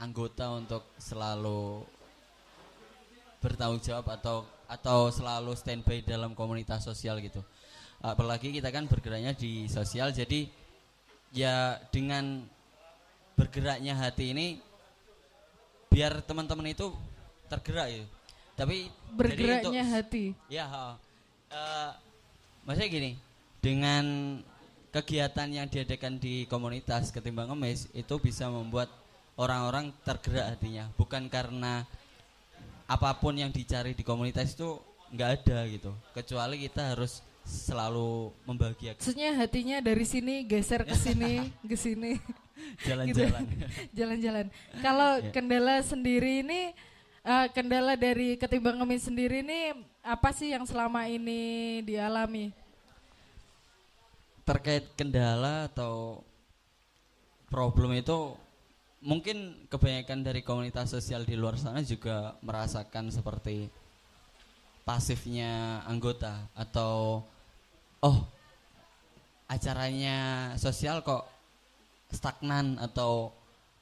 [0.00, 1.84] anggota untuk selalu
[3.44, 7.44] bertanggung jawab atau atau selalu standby dalam komunitas sosial gitu.
[8.02, 10.48] Apalagi kita kan bergeraknya di sosial, jadi
[11.32, 12.44] ya dengan
[13.36, 14.46] bergeraknya hati ini
[15.92, 16.92] biar teman-teman itu
[17.48, 18.04] tergerak ya.
[18.56, 20.24] Tapi bergeraknya itu, hati.
[20.48, 21.92] Ya, uh,
[22.64, 23.10] maksudnya gini,
[23.60, 24.04] dengan
[24.96, 28.88] kegiatan yang diadakan di komunitas ketimbang ngemis itu bisa membuat
[29.36, 31.84] orang-orang tergerak hatinya, bukan karena
[32.86, 34.78] apa pun yang dicari di komunitas itu
[35.12, 41.46] nggak ada gitu kecuali kita harus selalu membahagiakan Maksudnya hatinya dari sini geser ke sini,
[41.70, 42.18] ke sini.
[42.82, 43.42] jalan-jalan.
[43.92, 44.46] Jalan-jalan.
[44.80, 45.30] Kalau Ya.
[45.30, 46.74] kendala sendiri ini
[47.22, 51.38] eh, kendala dari ketimbang ngemis sendiri ini apa sih yang selama ini
[51.82, 52.50] dialami?
[54.46, 56.22] Terkait kendala atau
[57.50, 58.38] problem itu
[59.02, 63.66] mungkin kebanyakan dari komunitas sosial di luar sana juga merasakan seperti
[64.86, 67.26] pasifnya anggota atau
[68.06, 68.18] oh
[69.50, 71.26] acaranya sosial kok
[72.10, 73.34] stagnan atau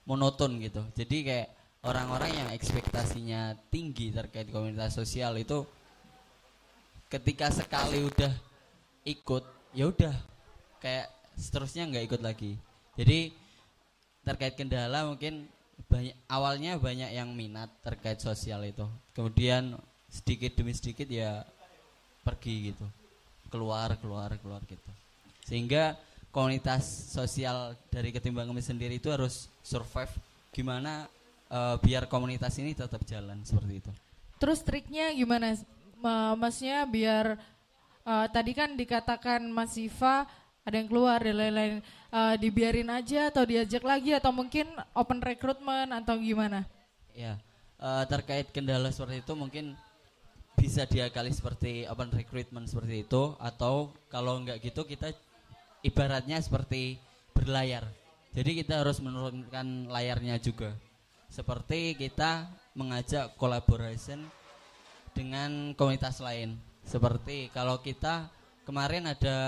[0.09, 0.81] monoton gitu.
[0.97, 1.49] Jadi kayak
[1.85, 5.65] orang-orang yang ekspektasinya tinggi terkait komunitas sosial itu
[7.13, 8.33] ketika sekali udah
[9.05, 9.45] ikut
[9.77, 10.34] ya udah
[10.85, 11.09] kayak
[11.41, 12.61] seterusnya nggak ikut lagi.
[13.01, 13.33] Jadi
[14.21, 15.49] terkait kendala mungkin
[15.89, 18.85] banyak awalnya banyak yang minat terkait sosial itu.
[19.17, 19.81] Kemudian
[20.13, 21.43] sedikit demi sedikit ya
[22.21, 22.85] pergi gitu.
[23.49, 24.91] Keluar, keluar, keluar gitu.
[25.49, 25.97] Sehingga
[26.29, 30.11] komunitas sosial dari ketimbang Kemis sendiri itu harus survive
[30.53, 31.09] gimana
[31.49, 33.93] eh, biar komunitas ini tetap jalan seperti itu.
[34.37, 35.57] Terus triknya gimana?
[35.99, 37.39] Ma- Maksudnya biar
[38.05, 40.27] eh, tadi kan dikatakan Mas Siva
[40.65, 41.75] ada yang keluar dan lain-lain.
[42.09, 44.65] Eh, dibiarin aja atau diajak lagi atau mungkin
[44.97, 46.65] open recruitment atau gimana?
[47.13, 47.37] Ya,
[47.79, 49.77] eh, terkait kendala seperti itu mungkin
[50.57, 55.13] bisa diakali seperti open recruitment seperti itu atau kalau enggak gitu kita
[55.85, 56.97] ibaratnya seperti
[57.37, 57.85] berlayar.
[58.35, 60.75] Jadi kita harus menurunkan layarnya juga.
[61.31, 64.23] Seperti kita mengajak collaboration
[65.15, 66.59] dengan komunitas lain.
[66.83, 68.27] Seperti kalau kita
[68.67, 69.39] kemarin ada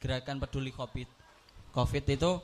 [0.00, 1.06] gerakan peduli Covid.
[1.70, 2.40] Covid itu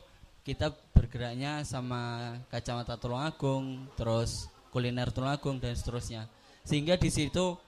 [0.47, 6.31] kita bergeraknya sama kacamata Tulungagung, terus kuliner Tulungagung dan seterusnya.
[6.63, 7.59] Sehingga di situ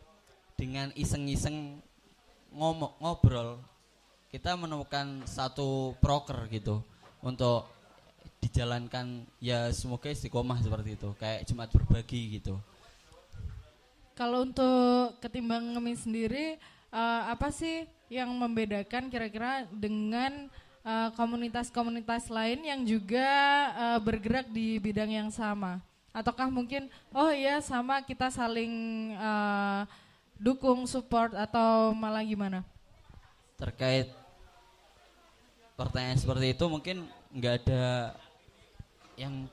[0.54, 1.80] dengan iseng-iseng
[2.54, 3.60] ngomong ngobrol
[4.28, 6.84] kita menemukan satu proker gitu
[7.24, 7.64] untuk
[8.38, 12.60] dijalankan ya semoga istiqomah seperti itu kayak Jumat berbagi gitu.
[14.18, 16.58] Kalau untuk ketimbang ngemis sendiri,
[16.92, 20.48] eh, apa sih yang membedakan kira-kira dengan
[20.84, 23.28] eh, komunitas-komunitas lain yang juga
[23.76, 25.80] eh, bergerak di bidang yang sama?
[26.12, 28.72] Ataukah mungkin, oh iya sama kita saling
[29.14, 29.82] eh,
[30.38, 32.64] dukung, support atau malah gimana?
[33.58, 34.06] terkait
[35.74, 38.14] pertanyaan seperti itu mungkin nggak ada
[39.18, 39.50] yang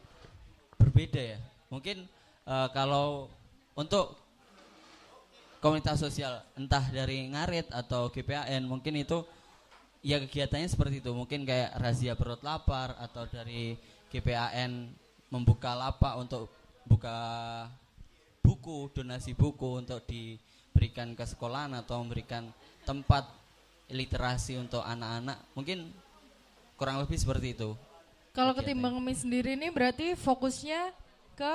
[0.77, 1.39] berbeda ya
[1.73, 2.05] mungkin
[2.45, 3.33] eh, kalau
[3.73, 4.13] untuk
[5.65, 9.25] komunitas sosial entah dari ngarit atau GPAN mungkin itu
[10.05, 11.09] ya kegiatannya seperti itu.
[11.09, 13.73] Mungkin kayak razia perut lapar atau dari
[14.13, 14.93] GPAN
[15.33, 16.53] membuka lapak untuk
[16.85, 17.17] buka
[18.45, 22.45] buku donasi buku untuk diberikan ke sekolahan atau memberikan
[22.85, 23.25] tempat
[23.89, 25.41] literasi untuk anak-anak.
[25.57, 25.89] Mungkin
[26.77, 27.73] kurang lebih seperti itu.
[28.37, 30.93] Kalau ketimbang ngemis sendiri ini berarti fokusnya
[31.33, 31.53] ke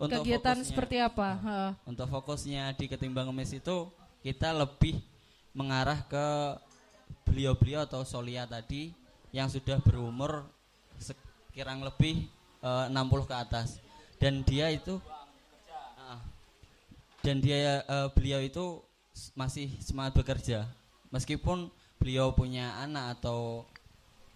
[0.00, 1.28] untuk kegiatan fokusnya- seperti apa?
[1.36, 1.70] Heeh.
[1.84, 3.76] untuk fokusnya di ketimbang ngemis itu
[4.20, 4.96] kita lebih
[5.52, 6.26] mengarah ke
[7.24, 8.90] beliau-beliau atau solia tadi
[9.30, 10.42] yang sudah berumur
[10.96, 12.26] sekirang lebih
[12.60, 13.78] eh, 60 ke atas
[14.16, 14.96] dan dia itu
[15.96, 16.18] Ah.
[17.20, 18.80] dan dia eh, beliau itu
[19.32, 20.64] masih semangat bekerja
[21.08, 23.68] meskipun beliau punya anak atau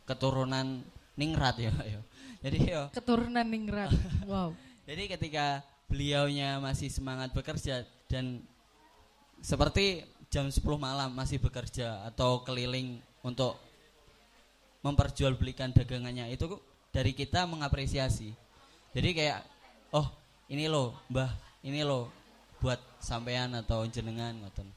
[0.04, 2.00] keturunan ningrat ya, ya.
[2.42, 3.88] jadi ya keturunan ningrat.
[4.30, 4.52] wow.
[4.84, 8.44] Jadi ketika beliaunya masih semangat bekerja dan
[9.40, 13.56] seperti jam 10 malam masih bekerja atau keliling untuk
[14.84, 16.60] memperjualbelikan dagangannya itu
[16.92, 18.36] dari kita mengapresiasi.
[18.92, 19.40] Jadi kayak
[19.96, 20.06] oh
[20.52, 21.32] ini loh Mbah,
[21.64, 22.12] ini loh
[22.60, 24.68] buat sampean atau jenengan ngoten.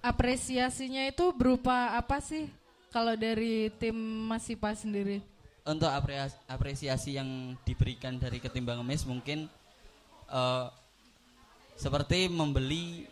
[0.00, 2.48] Apresiasinya itu berupa apa sih?
[2.88, 3.96] Kalau dari tim
[4.28, 5.20] Mas Sipa sendiri?
[5.66, 5.90] Untuk
[6.46, 9.50] apresiasi yang diberikan dari ketimbang emis mungkin
[10.30, 10.66] eh,
[11.74, 13.10] seperti membeli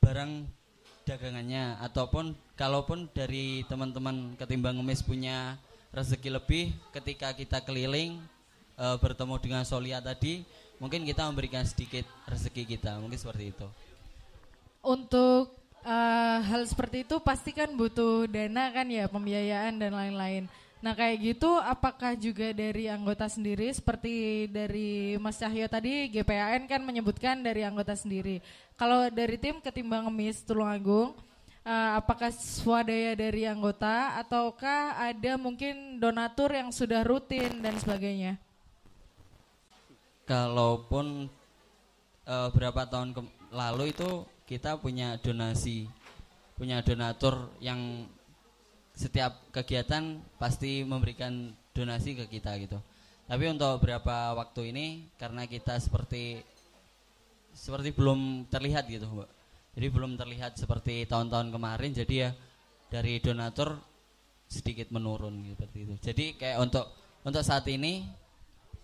[0.00, 0.48] barang
[1.04, 5.60] dagangannya ataupun kalaupun dari teman-teman ketimbang emis punya
[5.92, 8.16] rezeki lebih ketika kita keliling
[8.80, 10.42] eh, bertemu dengan Solia tadi
[10.80, 13.68] mungkin kita memberikan sedikit rezeki kita mungkin seperti itu
[14.82, 15.54] Untuk
[15.86, 20.50] eh, hal seperti itu pasti kan butuh dana kan ya, pembiayaan dan lain-lain.
[20.82, 26.82] Nah kayak gitu apakah juga dari anggota sendiri seperti dari Mas Cahyo tadi GPAN kan
[26.82, 28.42] menyebutkan dari anggota sendiri.
[28.74, 31.14] Kalau dari tim ketimbang ngemis Tulungagung
[31.62, 38.42] eh, apakah swadaya dari anggota ataukah ada mungkin donatur yang sudah rutin dan sebagainya?
[40.26, 41.28] kalaupun
[42.26, 43.14] eh, berapa tahun
[43.52, 45.84] lalu itu kita punya donasi
[46.56, 48.06] punya donatur yang
[48.92, 52.78] setiap kegiatan pasti memberikan donasi ke kita gitu.
[53.24, 56.44] Tapi untuk beberapa waktu ini karena kita seperti
[57.52, 59.30] seperti belum terlihat gitu, Mbak.
[59.72, 62.30] Jadi belum terlihat seperti tahun-tahun kemarin jadi ya
[62.92, 63.80] dari donatur
[64.44, 65.94] sedikit menurun gitu, seperti itu.
[66.04, 66.84] Jadi kayak untuk
[67.24, 68.04] untuk saat ini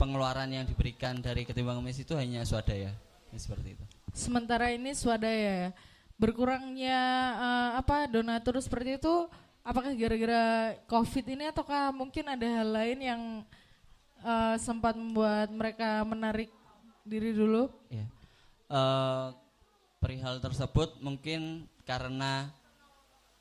[0.00, 3.84] pengeluaran yang diberikan dari ketimbang mes itu hanya swadaya ya, seperti itu.
[4.16, 5.70] Sementara ini swadaya ya.
[6.16, 7.00] Berkurangnya
[7.36, 9.28] eh, apa donatur seperti itu
[9.62, 13.22] apakah gara-gara Covid ini ataukah mungkin ada hal lain yang
[14.22, 16.50] eh, sempat membuat mereka menarik
[17.06, 17.72] diri dulu?
[17.88, 18.06] Ya.
[18.68, 19.26] Eh,
[19.98, 22.52] perihal tersebut mungkin karena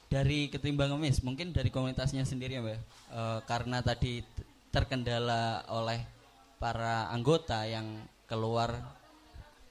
[0.07, 2.79] dari ketimbang ngemis, mungkin dari komunitasnya sendiri ya.
[2.79, 4.23] Eh, karena tadi
[4.71, 5.99] terkendala oleh
[6.57, 7.85] para anggota yang
[8.27, 8.73] keluar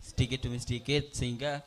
[0.00, 1.60] sedikit demi sedikit sehingga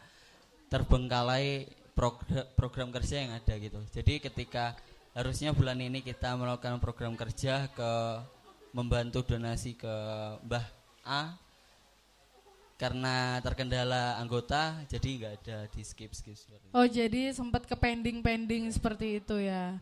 [0.71, 1.67] terbengkalai
[1.99, 3.83] progr- program kerja yang ada gitu.
[3.91, 4.79] Jadi ketika
[5.11, 7.91] harusnya bulan ini kita melakukan program kerja ke
[8.71, 9.93] membantu donasi ke
[10.47, 10.63] Mbah
[11.03, 11.35] A
[12.79, 16.71] karena terkendala anggota jadi nggak ada di skip skip seperti.
[16.71, 19.75] Oh jadi sempat ke pending-pending seperti itu ya.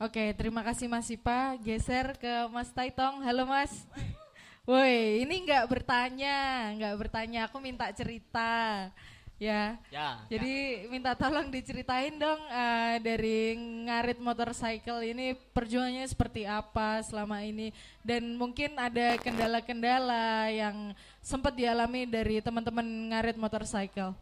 [0.00, 1.60] Oke terima kasih Mas Sipa.
[1.60, 3.20] Geser ke Mas Taitong.
[3.20, 3.84] Halo Mas.
[4.64, 7.52] Woi ini nggak bertanya, nggak bertanya.
[7.52, 8.88] Aku minta cerita.
[9.40, 9.80] Ya.
[9.88, 10.20] Ya.
[10.28, 13.56] Jadi minta tolong diceritain dong eh, dari
[13.88, 17.72] ngarit motorcycle ini perjuangannya seperti apa selama ini
[18.04, 20.92] dan mungkin ada kendala-kendala yang
[21.24, 24.12] sempat dialami dari teman-teman ngarit motorcycle.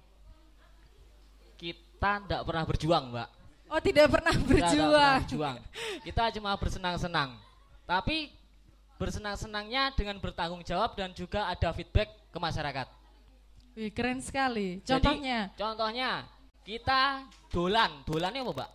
[1.58, 3.28] Kita tidak pernah berjuang, Mbak.
[3.74, 5.18] Oh tidak pernah Kita tidak pernah berjuang.
[5.26, 5.56] berjuang.
[6.06, 7.30] Kita cuma bersenang-senang.
[7.90, 8.30] Tapi
[9.02, 12.97] bersenang-senangnya dengan bertanggung jawab dan juga ada feedback ke masyarakat.
[13.78, 14.82] Wih, keren sekali.
[14.82, 16.10] Jadi, Contohnya, contohnya
[16.66, 18.70] kita dolan, dolannya apa, Mbak?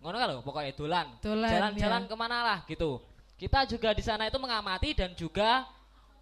[0.00, 1.06] Ngono lho, pokoknya dolan.
[1.20, 2.08] Dolan, Jalan-jalan ya.
[2.08, 3.04] ke mana lah gitu.
[3.36, 5.68] Kita juga di sana itu mengamati dan juga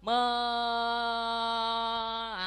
[0.03, 0.19] me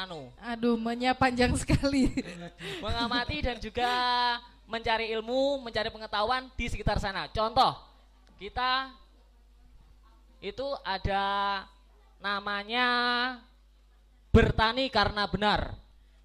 [0.05, 2.13] anu, aduh, menya panjang sekali.
[2.85, 3.89] mengamati dan juga
[4.69, 7.25] mencari ilmu, mencari pengetahuan di sekitar sana.
[7.33, 7.81] Contoh,
[8.37, 8.93] kita
[10.37, 11.65] itu ada
[12.21, 12.87] namanya
[14.29, 15.77] bertani karena benar.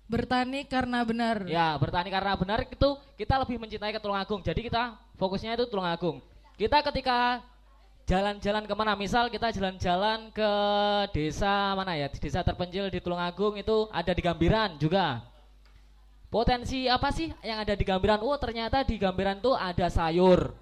[0.04, 1.48] Bertani karena benar.
[1.48, 4.44] Ya, bertani karena benar itu kita lebih mencintai ke Tulungagung.
[4.44, 6.20] Jadi kita fokusnya itu Tulungagung.
[6.60, 7.40] Kita ketika
[8.04, 10.50] jalan-jalan ke mana, misal kita jalan-jalan ke
[11.16, 15.24] desa mana ya, di desa terpencil di Tulungagung itu ada di Gambiran juga.
[16.28, 18.20] Potensi apa sih yang ada di Gambiran?
[18.20, 20.52] Oh ternyata di Gambiran tuh ada sayur,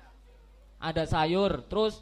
[0.78, 1.98] ada sayur, terus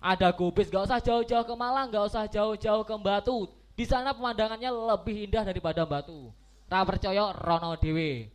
[0.00, 0.72] ada gubis.
[0.72, 3.50] Gak usah jauh-jauh ke Malang, gak usah jauh-jauh ke Batu.
[3.72, 6.28] Di sana pemandangannya lebih indah daripada Batu.
[6.68, 8.28] Tak percaya Rono Dewe.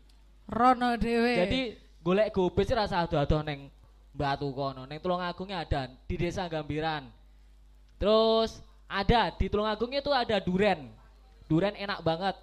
[0.50, 1.34] Rono Dewe.
[1.46, 1.62] Jadi
[2.02, 3.70] golek gubis rasa ado-ado neng
[4.18, 7.06] Batu kono, neng Tulungagung ada di desa Gambiran.
[8.02, 10.90] Terus ada di Tulungagung itu ada duren.
[11.46, 12.36] Duren enak banget.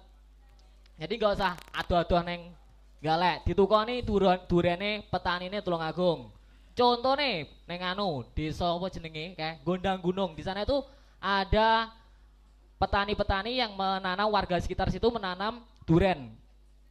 [0.95, 2.55] Jadi nggak usah ado-ado neng
[3.03, 3.43] galek.
[3.43, 6.31] Ditukoni duren durene petanine Tulungagung.
[6.75, 10.35] Contoh nih, neng anu desa apa jenenge kayak Gondang Gunung.
[10.35, 10.83] Di sana itu
[11.19, 11.87] ada
[12.75, 16.31] petani-petani yang menanam warga sekitar situ menanam duren.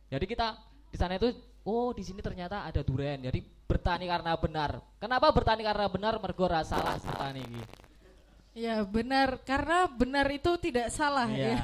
[0.09, 0.57] Jadi kita
[0.88, 1.33] di sana itu
[1.64, 3.20] oh di sini ternyata ada duren.
[3.25, 4.81] Jadi bertani karena benar.
[5.01, 6.20] Kenapa bertani karena benar?
[6.20, 7.62] Mergo salah petani iki.
[8.55, 11.61] Ya benar, karena benar itu tidak salah Iya, ya.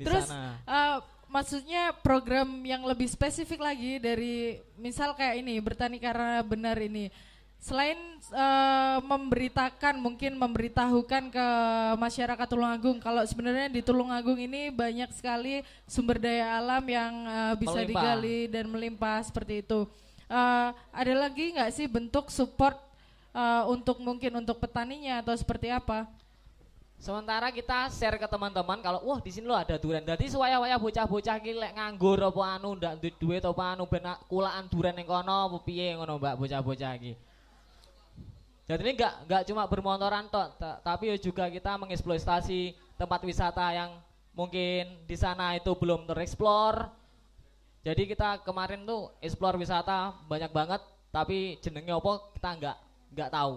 [0.00, 0.56] di Terus sana.
[0.64, 0.96] eh,
[1.28, 7.12] maksudnya program yang lebih spesifik lagi dari misal kayak ini bertani karena benar ini.
[7.66, 7.98] Selain
[8.30, 11.46] eh, memberitakan mungkin memberitahukan ke
[11.98, 17.82] masyarakat Tulungagung kalau sebenarnya di Tulungagung ini banyak sekali sumber daya alam yang eh, bisa
[17.82, 17.90] Melimpah.
[17.90, 19.82] digali dan melimpah seperti itu.
[20.30, 22.78] Eh, ada lagi nggak sih bentuk support
[23.34, 26.06] eh, untuk mungkin untuk petaninya atau seperti apa?
[27.02, 30.06] Sementara kita share ke teman-teman kalau wah di sini lo ada duren.
[30.06, 34.22] Jadi suwaya-waya bocah-bocah iki lek nganggur apa anu ndak duit duit apa anu ben nak
[34.30, 37.25] kulaan duren ning kono apa piye ngono Mbak bocah-bocah iki.
[38.66, 43.94] Jadi ini enggak enggak cuma bermotoran tok, ta- tapi juga kita mengeksploitasi tempat wisata yang
[44.34, 46.90] mungkin di sana itu belum tereksplor.
[47.86, 50.82] Jadi kita kemarin tuh explore wisata banyak banget,
[51.14, 52.76] tapi jenenge apa kita enggak
[53.14, 53.56] enggak tahu.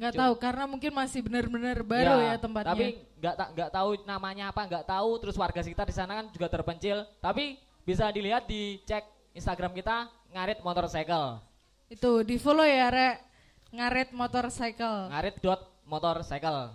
[0.00, 2.72] Nggak tahu karena mungkin masih benar-benar baru ya, tempatnya.
[2.72, 2.86] Tapi
[3.20, 5.10] nggak nggak tahu namanya apa, nggak tahu.
[5.20, 7.04] Terus warga sekitar di sana kan juga terpencil.
[7.20, 9.04] Tapi bisa dilihat di cek
[9.36, 11.44] Instagram kita ngarit motorcycle.
[11.92, 13.29] Itu di follow ya Rek.
[13.70, 15.10] Ngaret motorcycle.
[15.10, 16.74] Ngarit dot motorcycle.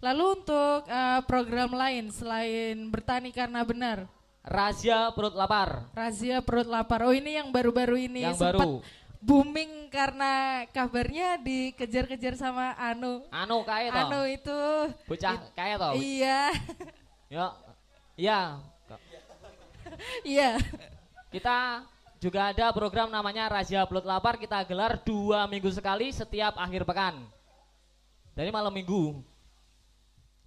[0.00, 4.08] Lalu untuk eh, program lain selain bertani karena benar.
[4.40, 5.84] Razia perut lapar.
[5.92, 7.04] Razia perut lapar.
[7.04, 8.80] Oh ini yang baru-baru ini Yang sempat baru.
[9.20, 13.20] booming karena kabarnya dikejar-kejar sama Anu.
[13.28, 14.00] Anu kae to.
[14.00, 14.60] Anu itu.
[15.04, 15.90] Bocah kae to.
[16.00, 16.40] Iya.
[17.28, 17.46] Ya.
[18.16, 18.40] Iya.
[20.24, 20.50] Iya.
[21.28, 21.84] Kita
[22.20, 27.16] juga ada program namanya Razia Perut Lapar kita gelar dua minggu sekali setiap akhir pekan.
[28.36, 29.24] Dari malam minggu.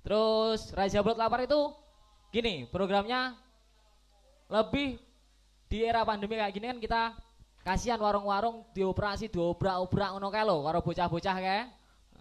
[0.05, 1.73] Terus Razia Perut Lapar itu
[2.29, 3.33] gini programnya
[4.53, 5.01] lebih
[5.65, 7.01] di era pandemi kayak gini kan kita
[7.65, 11.63] kasihan warung-warung dioperasi diobrak-obrak ngono kae lho karo bocah-bocah kae.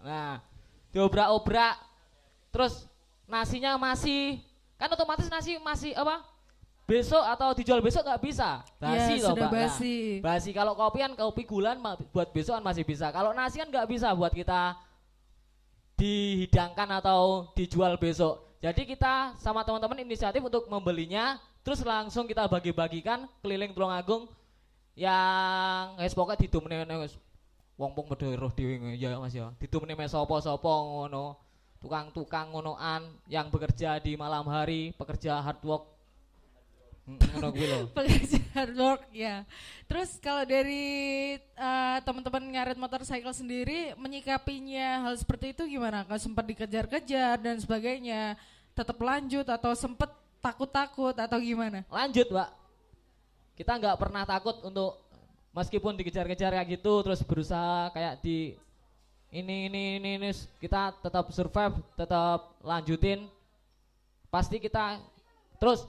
[0.01, 0.41] Nah,
[0.89, 1.77] diobrak-obrak
[2.49, 2.89] terus
[3.29, 4.41] nasinya masih
[4.81, 6.32] kan otomatis nasi masih apa?
[6.83, 8.59] Besok atau dijual besok nggak bisa.
[8.75, 9.51] Basi Iya, loh, sudah Mbak.
[9.55, 9.95] Nah, basi.
[10.19, 11.79] basi kalau kopi kan kopi gulan
[12.11, 13.07] buat besokan masih bisa.
[13.15, 14.75] Kalau nasi kan nggak bisa buat kita
[15.95, 18.59] dihidangkan atau dijual besok.
[18.59, 24.27] Jadi kita sama teman-teman inisiatif untuk membelinya, terus langsung kita bagi-bagikan keliling Tulungagung
[24.93, 27.17] yang wis pokoknya ditumene wis
[27.79, 29.51] wong-wong padha roh dhewe ya Mas ya.
[29.57, 31.39] Ditumene me sapa-sapa ngono.
[31.83, 35.83] Tukang-tukang ngonoan yang bekerja di malam hari, pekerja hard work.
[37.03, 37.79] Ngono kuwi lho.
[38.79, 39.43] Work ya.
[39.91, 46.07] Terus kalau dari eh, teman-teman ngaret motorcycle sendiri menyikapinya hal seperti itu gimana?
[46.07, 48.39] Kalau sempat dikejar-kejar dan sebagainya,
[48.73, 50.09] tetap lanjut atau sempat
[50.43, 51.87] takut-takut atau gimana?
[51.87, 52.49] lanjut pak
[53.55, 54.99] kita nggak pernah takut untuk
[55.55, 58.57] meskipun dikejar-kejar kayak gitu terus berusaha kayak di
[59.31, 60.29] ini ini ini, ini
[60.59, 63.29] kita tetap survive tetap lanjutin
[64.27, 64.99] pasti kita
[65.61, 65.85] terus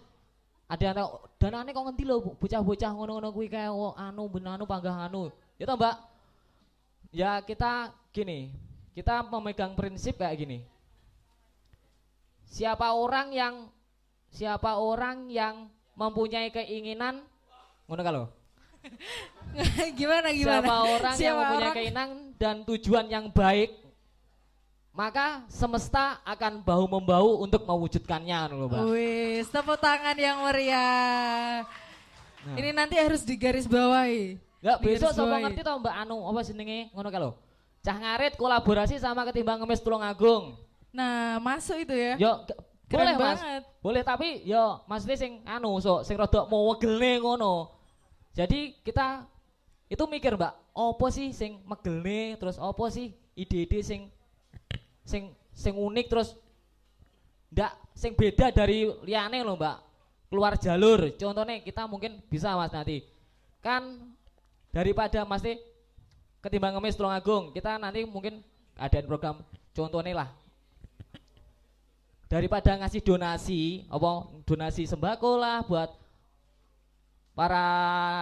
[0.74, 0.98] ada yang
[1.38, 5.30] dan aneh kok ngerti loh bocah-bocah ngono-ngono kuwi kayak oh, anu ben anu panggah anu.
[5.54, 5.96] Ya toh mbak?
[7.14, 8.50] Ya kita gini
[8.94, 10.58] kita memegang prinsip kayak gini.
[12.50, 13.54] Siapa orang yang
[14.30, 17.22] siapa orang yang mempunyai keinginan
[17.86, 18.24] ngono kalau
[19.98, 20.64] gimana gimana?
[20.64, 21.74] siapa orang yang Siapa mempunyai orang?
[21.78, 23.70] keinginan dan tujuan yang baik
[24.94, 31.66] maka semesta akan bahu membahu untuk mewujudkannya loh mbak Wis, tepuk tangan yang meriah.
[32.46, 32.54] Nah.
[32.54, 34.38] Ini nanti harus digaris bawahi.
[34.62, 37.30] Nggak Di besok sapa ngerti tau mbak anu apa jenenge ngono kalau
[37.82, 40.56] cah ngarit kolaborasi sama ketimbang ngemis Tulungagung
[40.88, 42.14] Nah, masuk itu ya.
[42.16, 42.32] yo
[42.86, 43.62] boleh mas banget.
[43.82, 47.74] boleh tapi yo maksudnya sing anu so sing rodok mau wegelne ngono
[48.30, 49.26] jadi kita
[49.90, 54.06] itu mikir mbak opo sih sing megelne terus opo sih ide-ide sing
[55.04, 56.34] sing sing unik terus
[57.54, 59.78] ndak sing beda dari liane loh mbak.
[60.32, 61.14] Keluar jalur.
[61.14, 63.06] Contohnya kita mungkin bisa mas nanti
[63.62, 63.96] kan
[64.74, 65.56] daripada mas Teh,
[66.42, 68.42] ketimbang ngemis Tulungagung kita nanti mungkin
[68.74, 69.40] adain program
[69.70, 70.28] contohnya lah.
[72.26, 75.94] Daripada ngasih donasi apa donasi sembako lah buat
[77.34, 77.66] para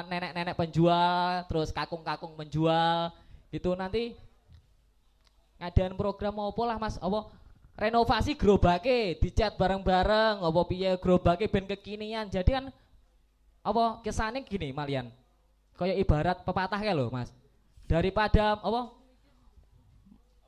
[0.08, 3.12] nenek-nenek penjual terus kakung-kakung penjual
[3.52, 4.16] itu nanti
[5.62, 6.98] ngadain program apa lah mas?
[6.98, 7.30] Apa?
[7.78, 10.42] Renovasi gerobake dicat bareng-bareng.
[10.42, 12.26] Apa piye gerobake ben kekinian?
[12.26, 12.64] Jadi kan
[13.62, 15.06] apa kesannya gini malian
[15.78, 17.30] kayak ibarat pepatah ya loh mas.
[17.86, 18.90] Daripada apa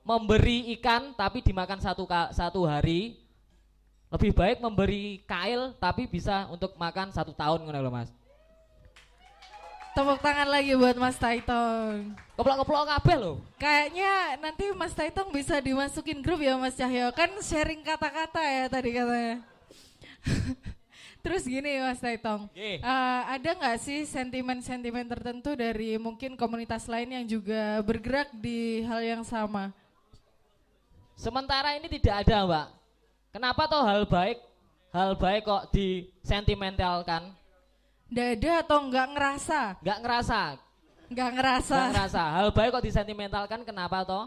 [0.03, 2.05] memberi ikan tapi dimakan satu
[2.35, 3.17] satu hari
[4.13, 8.13] lebih baik memberi kail tapi bisa untuk makan satu tahun ngono loh mas
[9.95, 12.19] Tepuk tangan lagi buat Mas Taitong.
[12.35, 17.15] keplok-keplok kabeh loh Kayaknya nanti Mas Taitong bisa dimasukin grup ya Mas Cahyo.
[17.15, 19.39] Kan sharing kata-kata ya tadi katanya.
[21.23, 27.25] Terus gini Mas Taitong, eh, ada nggak sih sentimen-sentimen tertentu dari mungkin komunitas lain yang
[27.25, 29.71] juga bergerak di hal yang sama?
[31.15, 32.67] Sementara ini tidak ada, Mbak.
[33.31, 34.43] Kenapa toh hal baik,
[34.91, 37.31] hal baik kok disentimentalkan?
[38.11, 39.61] Nggak ada atau nggak ngerasa?
[39.81, 40.41] Nggak ngerasa,
[41.11, 41.75] Nggak ngerasa.
[41.77, 42.23] nggak ngerasa.
[42.37, 43.61] Hal baik kok disentimentalkan?
[43.65, 44.25] Kenapa toh?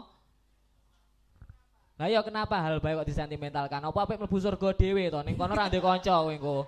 [1.98, 3.80] Nah ya kenapa hal baik kok disentimentalkan?
[3.82, 6.58] Apa apa mlebu surga dhewe to ning kono ra ndek kanca kowe engko.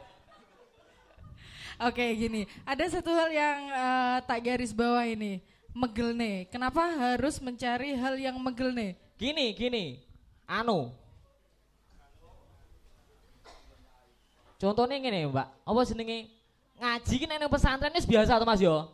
[1.81, 5.41] Oke gini, ada satu hal yang eh, tak garis bawah ini,
[5.73, 6.45] megelne.
[6.53, 9.01] Kenapa harus mencari hal yang megelne?
[9.17, 9.97] Gini, gini.
[10.45, 10.93] Anu.
[14.61, 15.49] Contohnya ngene, Mbak.
[15.65, 16.29] Apa jenenge?
[16.81, 18.89] Ngaji ki nang pesantren wis biasa to, Mas yo.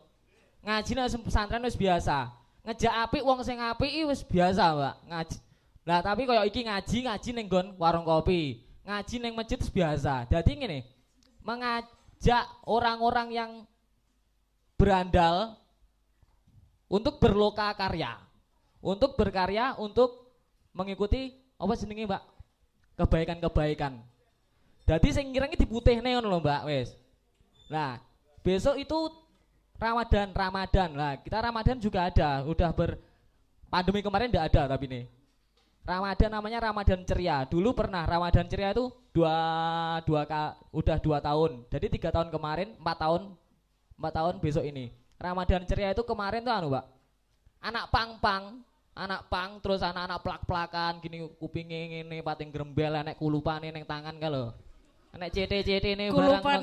[0.66, 2.34] Ngaji nang pesantren wis biasa.
[2.66, 4.94] Ngejak apik wong sing iki wis biasa, Mbak.
[5.06, 5.36] Ngaji.
[5.86, 8.66] Lah tapi koyo iki ngaji, ngaji ning nggon warung kopi.
[8.82, 10.26] Ngaji ning masjid biasa.
[10.26, 10.82] Dadi ngene.
[11.46, 13.50] Mengajak orang-orang yang
[14.74, 15.54] berandal
[16.90, 18.18] untuk berloka karya.
[18.82, 20.34] Untuk berkarya, untuk
[20.74, 22.22] mengikuti apa jenenge, Mbak?
[22.98, 24.02] Kebaikan-kebaikan.
[24.90, 26.90] Jadi sing ngirangi diputihne ngono lho, Mbak, wis.
[27.66, 27.98] Nah,
[28.46, 28.98] besok itu
[29.76, 30.90] Ramadan, Ramadan.
[30.96, 32.46] Lah, kita Ramadan juga ada.
[32.46, 32.96] Udah ber
[33.68, 35.04] pandemi kemarin tidak ada tapi nih.
[35.86, 37.46] Ramadan namanya Ramadan ceria.
[37.46, 39.36] Dulu pernah Ramadan ceria itu dua
[40.02, 41.62] dua ka, udah dua tahun.
[41.70, 43.22] Jadi tiga tahun kemarin, empat tahun,
[43.94, 44.90] empat tahun besok ini.
[45.16, 46.84] Ramadan ceria itu kemarin tuh anu, Pak.
[47.62, 48.66] Anak pang-pang,
[48.98, 54.50] anak pang terus anak-anak plak-plakan gini kupingnya ini pating grembel enek kulupane neng tangan kalau.
[55.14, 56.60] Enek CT-CT ini barang Kulupan.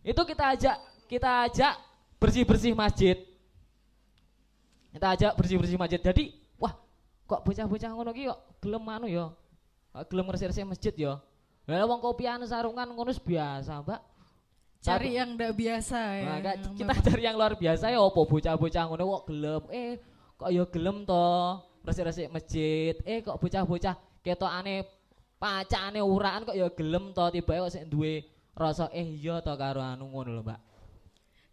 [0.00, 0.76] Itu kita ajak
[1.10, 1.74] kita ajak
[2.20, 3.16] bersih-bersih masjid.
[4.90, 6.00] Kita ajak bersih-bersih masjid.
[6.02, 6.74] Jadi, wah,
[7.26, 9.26] kok bocah-bocah ngono ki kok gelem anu ya.
[9.94, 11.22] Kok gelem resik-resik masjid ya.
[11.70, 14.00] Lah wong kopian sarungan ngono biasa, Mbak.
[14.80, 16.24] Cari yang ndak biasa ya.
[16.24, 19.62] Nah, Kak, kita cari yang luar biasa ya opo bocah-bocah ngono kok gelem.
[19.70, 20.00] Eh,
[20.40, 21.26] kok ya gelem to
[21.84, 22.94] resik-resik masjid.
[23.04, 23.94] Eh, kok bocah-bocah
[24.24, 24.88] ketokane
[25.40, 28.24] pacane uraan kok ya gelem to tiba kok sik duwe
[28.60, 30.60] rasa eh iya to karo anu ngono lho, Mbak.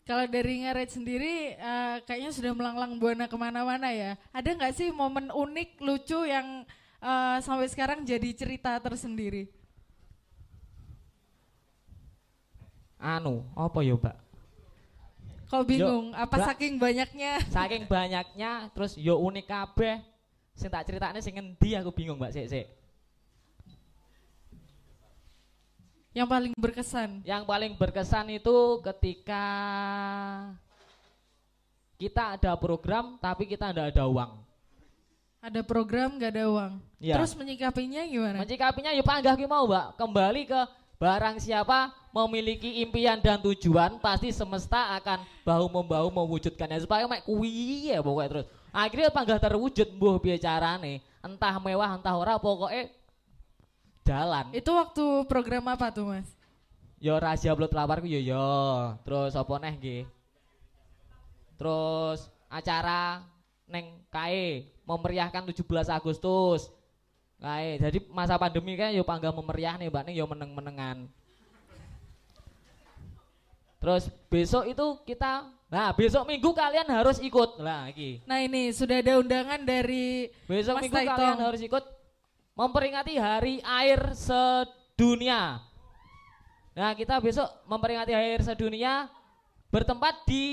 [0.07, 4.15] Kalau dari ngaret sendiri eh, kayaknya sudah melanglang buana ke mana-mana ya.
[4.31, 6.67] Ada nggak sih momen unik, lucu yang
[6.99, 9.51] eh, sampai sekarang jadi cerita tersendiri?
[12.97, 14.15] Anu, apa ya, Mbak?
[15.47, 16.11] Kau bingung?
[16.11, 16.47] Yo, apa Mbak.
[16.51, 17.31] saking banyaknya?
[17.47, 20.03] Saking banyaknya terus yo unik kabeh.
[20.57, 22.31] Sing tak critakne sing ngendi aku bingung, Mbak.
[22.35, 22.76] Sik, sik.
[26.17, 27.09] Yang paling berkesan.
[27.21, 29.45] Yang paling berkesan itu ketika
[32.01, 34.31] kita ada program tapi kita tidak ada uang.
[35.37, 36.73] Ada program nggak ada uang.
[36.97, 37.21] Iya.
[37.21, 38.41] Terus menyikapinya gimana?
[38.41, 39.85] Menyikapinya ya panggah mau, Mbak.
[40.01, 40.61] Kembali ke
[40.97, 47.93] barang siapa memiliki impian dan tujuan pasti semesta akan bahu membahu mewujudkannya supaya mek kuwi
[47.93, 48.45] ya pokoknya terus.
[48.73, 51.05] Akhirnya panggah terwujud mbuh piye carane.
[51.21, 52.89] Entah mewah entah ora pokoknya
[54.07, 54.45] jalan.
[54.55, 56.31] Itu waktu program apa tuh mas?
[56.97, 58.47] Yo rahasia upload laparku yo yo.
[59.03, 60.03] Terus apa neh nggih?
[61.59, 63.21] Terus acara
[63.67, 66.71] neng KAE memeriahkan 17 Agustus.
[67.37, 67.83] KAE.
[67.83, 71.11] Jadi masa pandemi kan yo pangga memeriah nih Mbak nih yo meneng-menengan.
[73.77, 77.59] Terus besok itu kita Nah, besok Minggu kalian harus ikut.
[77.59, 78.23] Lah iki.
[78.23, 81.11] Nah ini sudah ada undangan dari Besok Mas Minggu Taitong.
[81.11, 81.83] kalian harus ikut
[82.57, 85.61] memperingati Hari Air Sedunia.
[86.73, 89.05] Nah, kita besok memperingati Hari Air Sedunia
[89.69, 90.45] bertempat di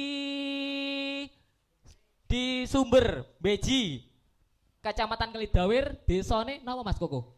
[2.28, 4.04] di Sumber Beji,
[4.84, 7.32] Kecamatan Kelidawir, desane napa Mas Koko?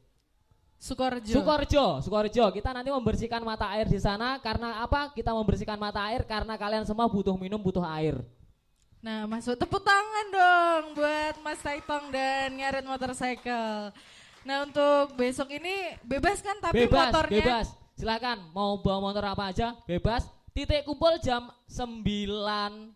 [0.77, 1.31] Sukorjo.
[1.31, 2.45] Sukorjo, Sukorjo.
[2.53, 5.15] Kita nanti membersihkan mata air di sana karena apa?
[5.15, 8.21] Kita membersihkan mata air karena kalian semua butuh minum, butuh air.
[9.01, 13.95] Nah masuk tepuk tangan dong buat Mas Taitong dan Ngaret Motorcycle.
[14.47, 17.67] Nah untuk besok ini bebas kan tapi bebas, motornya bebas.
[17.99, 20.23] Silakan mau bawa motor apa aja, bebas.
[20.55, 22.95] Titik kumpul jam 9.30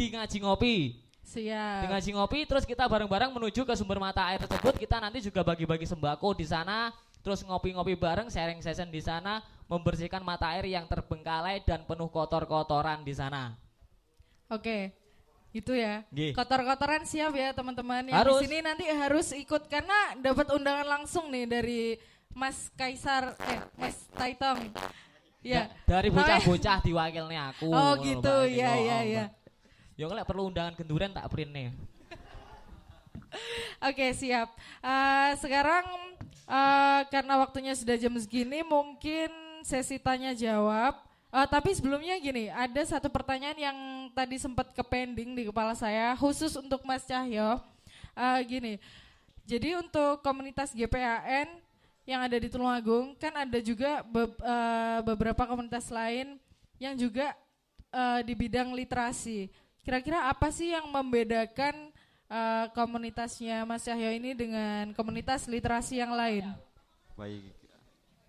[0.00, 0.76] di Ngaji Ngopi.
[0.96, 1.92] Di siap.
[1.92, 4.80] Ngaji Ngopi terus kita bareng-bareng menuju ke sumber mata air tersebut.
[4.80, 6.90] Kita nanti juga bagi-bagi sembako di sana.
[7.20, 13.04] Terus ngopi-ngopi bareng, sharing session di sana, membersihkan mata air yang terbengkalai dan penuh kotor-kotoran
[13.04, 13.60] di sana.
[14.48, 14.96] Oke.
[15.50, 16.06] Itu ya.
[16.34, 18.06] Kotor-kotoran siap ya teman-teman.
[18.06, 18.38] Yang Harus.
[18.38, 21.82] di sini nanti harus ikut karena dapat undangan langsung nih dari
[22.30, 24.70] Mas Kaisar eh Mas Taitong.
[25.42, 25.66] Ya.
[25.66, 27.66] Da- Dari bocah-bocah diwakilnya aku.
[27.66, 29.24] Oh gitu, ya ya ya.
[29.98, 31.68] Ya kalau perlu undangan genduren tak print nih.
[33.90, 34.54] Oke siap.
[34.80, 35.84] Eh, sekarang
[36.46, 39.28] eh, karena waktunya sudah jam segini, mungkin
[39.66, 41.09] sesi tanya jawab.
[41.30, 43.78] Eh, tapi sebelumnya gini, ada satu pertanyaan yang
[44.10, 47.62] tadi sempat ke pending di kepala saya, khusus untuk Mas Cahyo.
[48.18, 48.74] Eh, gini,
[49.46, 51.46] jadi untuk komunitas GPAN
[52.02, 56.34] yang ada di Tulungagung, kan ada juga be- eh, beberapa komunitas lain
[56.82, 57.30] yang juga
[57.94, 59.46] eh, di bidang literasi.
[59.86, 61.94] Kira-kira apa sih yang membedakan
[62.26, 66.50] eh, komunitasnya Mas Cahyo ini dengan komunitas literasi yang lain?
[67.14, 67.59] Baik.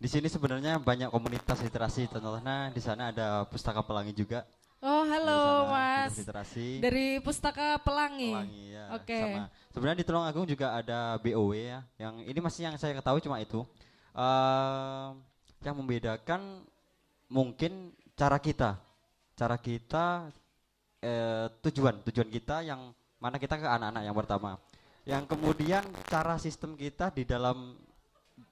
[0.02, 2.10] Di sini sebenarnya banyak komunitas literasi.
[2.10, 4.42] Contohnya di sana ada Pustaka Pelangi juga.
[4.82, 6.18] Oh, halo sana Mas.
[6.18, 6.82] Literasi.
[6.82, 8.34] Dari Pustaka Pelangi.
[8.34, 8.98] Pelangi ya.
[8.98, 9.22] Oke.
[9.22, 9.46] Sama.
[9.70, 11.86] Sebenarnya di Tulungagung juga ada BOW ya.
[12.02, 13.62] Yang ini masih yang saya ketahui cuma itu.
[14.18, 15.08] Eh,
[15.62, 16.66] yang membedakan
[17.30, 18.82] mungkin cara kita,
[19.38, 20.34] cara kita
[20.98, 22.90] eh, tujuan tujuan kita yang
[23.22, 24.58] mana kita ke anak-anak yang pertama.
[25.06, 27.78] Yang kemudian cara sistem kita di dalam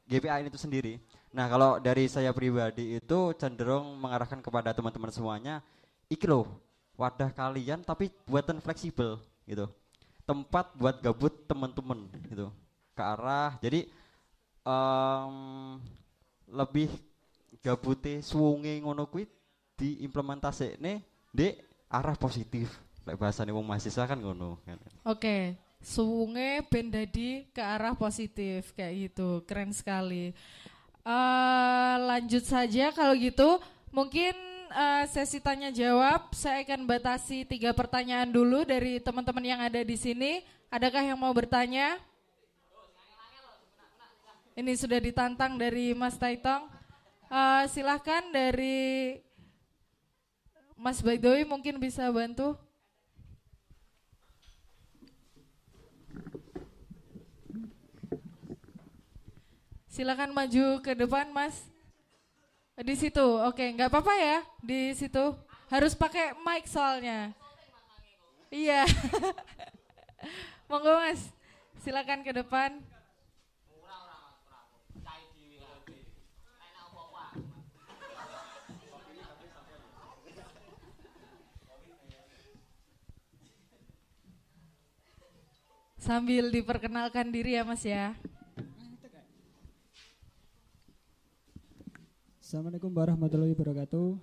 [0.05, 1.01] GPA itu sendiri.
[1.29, 5.55] Nah kalau dari saya pribadi itu cenderung mengarahkan kepada teman-teman semuanya,
[6.09, 6.49] iki loh
[6.97, 9.69] wadah kalian tapi buatan fleksibel gitu.
[10.25, 12.49] Tempat buat gabut teman-teman gitu.
[12.97, 13.85] Ke arah jadi
[14.65, 15.33] em,
[16.49, 16.89] lebih
[17.61, 19.29] gabute suwunge ngono kuwi
[19.77, 20.97] diimplementasi nih
[21.29, 21.47] di
[21.93, 22.73] arah positif.
[23.05, 24.77] Lek bahasane wong mahasiswa kan ngono kan.
[25.05, 29.45] Oke, suwunge ben dadi ke arah positif kayak gitu.
[29.45, 30.33] Keren sekali.
[31.09, 33.57] Eh lanjut saja kalau gitu.
[33.89, 34.37] Mungkin
[34.69, 39.97] eh, sesi tanya jawab saya akan batasi tiga pertanyaan dulu dari teman-teman yang ada di
[39.97, 40.45] sini.
[40.69, 41.97] Adakah yang mau bertanya?
[44.53, 46.69] Ini sudah ditantang dari Mas Taitong.
[47.25, 49.17] Eh, silahkan dari
[50.77, 52.53] Mas Baidowi mungkin bisa bantu.
[59.99, 61.59] Silakan maju ke depan, Mas.
[62.79, 65.35] Di situ, oke, nggak apa-apa ya, di situ.
[65.67, 67.35] Harus pakai mic soalnya.
[68.47, 68.87] Iya.
[70.71, 71.35] Monggo, Mas.
[71.83, 72.79] Silakan ke depan.
[85.99, 88.15] Sambil diperkenalkan diri ya, Mas ya.
[92.49, 94.17] Assalamualaikum warahmatullahi wabarakatuh.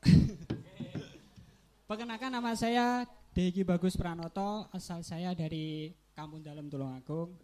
[1.92, 3.04] Perkenalkan nama saya
[3.36, 7.36] Deki Bagus Pranoto, asal saya dari Kampung Dalam Tulungagung.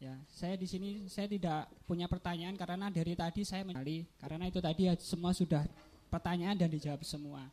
[0.00, 4.64] Ya, saya di sini saya tidak punya pertanyaan karena dari tadi saya mengenali karena itu
[4.64, 5.68] tadi semua sudah
[6.08, 7.44] pertanyaan dan dijawab semua.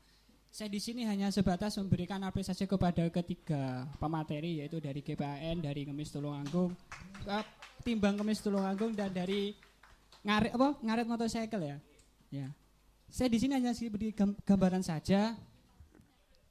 [0.54, 6.14] Saya di sini hanya sebatas memberikan apresiasi kepada ketiga pemateri yaitu dari GPAN, dari Ngemis
[6.14, 6.78] Tulungagung,
[7.26, 7.46] eh,
[7.82, 9.58] Timbang Kemis Tulungagung dan dari
[10.22, 11.78] ngarit apa ngarit motorcycle ya.
[12.30, 12.48] Ya.
[13.10, 15.34] Saya di sini hanya beri gam- gambaran saja.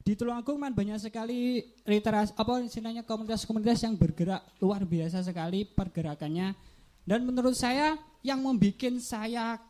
[0.02, 6.58] Di Tulungagung man banyak sekali literasi apa istilahnya komunitas-komunitas yang bergerak luar biasa sekali pergerakannya.
[7.06, 7.94] Dan menurut saya
[8.26, 9.62] yang membuat saya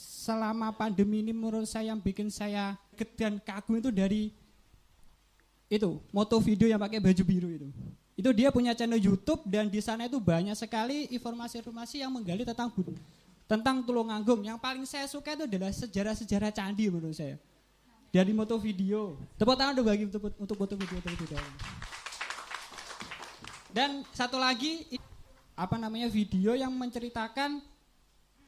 [0.00, 2.76] selama pandemi ini menurut saya yang bikin saya
[3.16, 4.32] dan kagum itu dari
[5.70, 7.68] itu moto video yang pakai baju biru itu.
[8.16, 12.68] Itu dia punya channel YouTube dan di sana itu banyak sekali informasi-informasi yang menggali tentang
[12.68, 12.98] bud-
[13.48, 14.44] tentang Tulungagung.
[14.44, 17.40] Yang paling saya suka itu adalah sejarah-sejarah candi menurut saya.
[18.10, 19.14] Dari moto video.
[19.38, 21.58] Tepuk tangan untuk bagi untuk, untuk foto video terlebih dahulu.
[23.70, 24.98] Dan satu lagi
[25.54, 27.62] apa namanya video yang menceritakan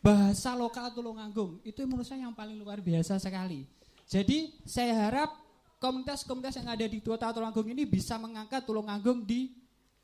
[0.02, 1.62] bahasa lokal Tulungagung.
[1.62, 3.64] Itu menurut saya yang paling luar biasa sekali.
[4.10, 5.30] Jadi saya harap
[5.78, 9.54] komunitas-komunitas yang ada di Kota Tulungagung ini bisa mengangkat Tulungagung di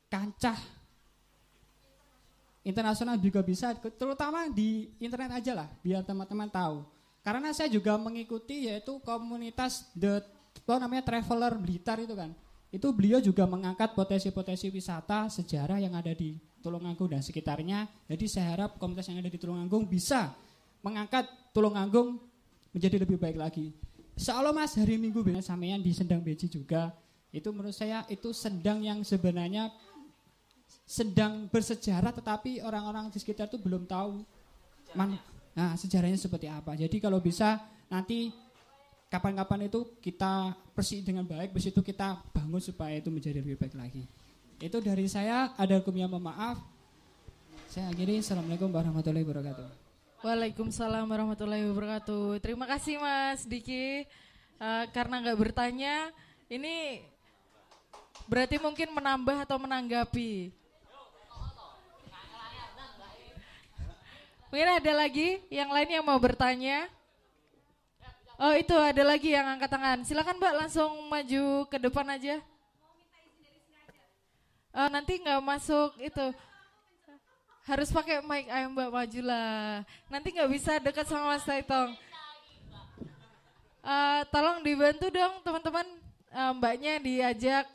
[0.09, 0.57] kancah
[2.63, 6.83] internasional juga bisa, terutama di internet aja lah, biar teman-teman tahu.
[7.23, 10.23] Karena saya juga mengikuti yaitu komunitas the
[10.65, 12.31] apa namanya traveler Blitar itu kan.
[12.69, 17.87] Itu beliau juga mengangkat potensi-potensi wisata sejarah yang ada di Tulungagung dan sekitarnya.
[18.05, 20.35] Jadi saya harap komunitas yang ada di Tulungagung bisa
[20.83, 22.19] mengangkat Tulungagung
[22.75, 23.73] menjadi lebih baik lagi.
[24.29, 26.91] Allah mas hari Minggu besok sampean di Sendang Beji juga.
[27.31, 29.71] Itu menurut saya itu sendang yang sebenarnya
[30.83, 34.25] sedang bersejarah tetapi orang-orang di sekitar itu belum tahu
[34.97, 35.13] man,
[35.53, 36.73] nah sejarahnya seperti apa.
[36.73, 38.33] Jadi kalau bisa nanti
[39.07, 43.77] kapan-kapan itu kita bersih dengan baik, bersih itu kita bangun supaya itu menjadi lebih baik
[43.77, 44.03] lagi.
[44.59, 46.59] Itu dari saya, ada hukumnya mohon maaf.
[47.71, 49.67] Saya akhiri, Assalamualaikum warahmatullahi wabarakatuh.
[50.19, 52.43] Waalaikumsalam warahmatullahi wabarakatuh.
[52.43, 54.03] Terima kasih Mas Diki.
[54.59, 56.11] Eh, karena nggak bertanya,
[56.51, 57.07] ini
[58.27, 60.51] berarti mungkin menambah atau menanggapi.
[64.51, 66.91] Mungkin ada lagi yang lain yang mau bertanya?
[68.35, 70.03] Oh itu ada lagi yang angkat tangan.
[70.03, 72.43] Silakan Mbak langsung maju ke depan aja.
[74.79, 76.31] Eh, nanti nggak masuk itu.
[77.67, 79.83] Harus pakai mic ayo mbak majulah.
[80.07, 81.99] Nanti nggak bisa dekat sama Mas Taitong.
[83.83, 85.83] Eh, tolong dibantu dong teman-teman.
[86.31, 87.67] Eh, mbaknya diajak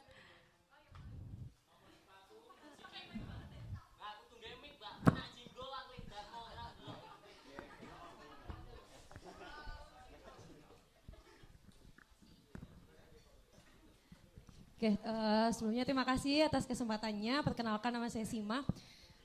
[14.85, 17.41] Oke, eh, sebelumnya terima kasih atas kesempatannya.
[17.41, 18.61] Perkenalkan nama saya Sima.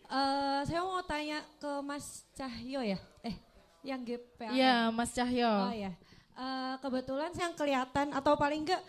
[0.07, 2.95] Eh, saya mau tanya ke Mas Cahyo ya.
[3.27, 3.35] Eh,
[3.83, 4.55] yang GPA.
[4.55, 5.91] Iya Mas Cahyo Oh ya.
[6.39, 8.79] Eh, kebetulan saya yang kelihatan atau paling enggak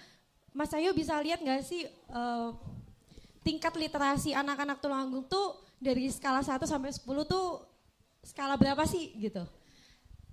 [0.55, 2.49] Mas Cahyo bisa lihat nggak sih eh,
[3.43, 7.67] tingkat literasi anak-anak Tulungagung tuh dari skala 1 sampai 10 tuh
[8.23, 9.43] skala berapa sih gitu.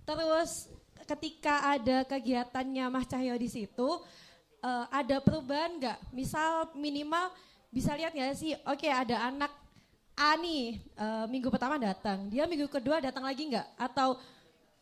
[0.06, 0.70] Terus
[1.10, 3.90] ketika ada kegiatannya Mas Cahyo di situ
[4.64, 5.97] eh, ada perubahan nggak?
[6.14, 7.34] Misal minimal
[7.70, 8.53] bisa lihat nggak sih?
[8.66, 9.51] Oke ada anak
[10.18, 13.68] A nih eh, minggu pertama datang, dia minggu kedua datang lagi nggak?
[13.78, 14.18] Atau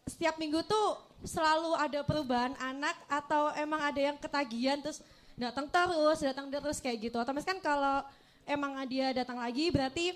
[0.05, 5.01] setiap minggu tuh selalu ada perubahan anak atau emang ada yang ketagihan terus
[5.35, 7.17] datang terus, datang terus kayak gitu.
[7.19, 8.05] Otomatis kan kalau
[8.45, 10.15] emang dia datang lagi berarti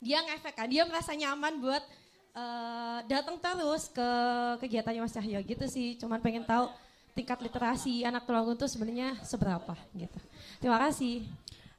[0.00, 1.82] dia ngefek kan, dia merasa nyaman buat
[2.36, 4.08] uh, datang terus ke
[4.64, 5.98] kegiatannya Mas Cahyo gitu sih.
[5.98, 6.70] Cuman pengen tahu
[7.16, 10.20] tingkat literasi anak tulanggung tuh sebenarnya seberapa gitu.
[10.60, 11.24] Terima kasih.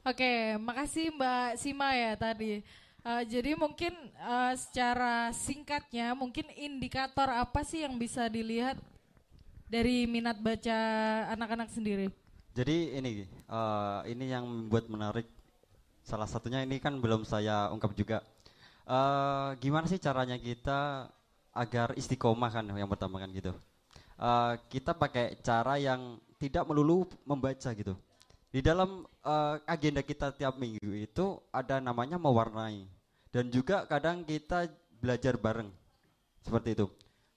[0.01, 2.65] Oke, makasih Mbak Sima ya tadi.
[3.05, 8.75] Uh, jadi mungkin uh, secara singkatnya, mungkin indikator apa sih yang bisa dilihat
[9.69, 10.79] dari minat baca
[11.31, 12.09] anak-anak sendiri?
[12.57, 15.29] Jadi ini, uh, ini yang membuat menarik.
[16.01, 18.25] Salah satunya ini kan belum saya ungkap juga.
[18.87, 21.11] Uh, gimana sih caranya kita
[21.51, 23.51] agar istiqomah kan yang pertama kan gitu.
[24.17, 27.93] Uh, kita pakai cara yang tidak melulu membaca gitu.
[28.49, 32.89] Di dalam uh, agenda kita tiap minggu itu ada namanya mewarnai.
[33.29, 34.65] Dan juga kadang kita
[34.97, 35.69] belajar bareng.
[36.41, 36.89] Seperti itu.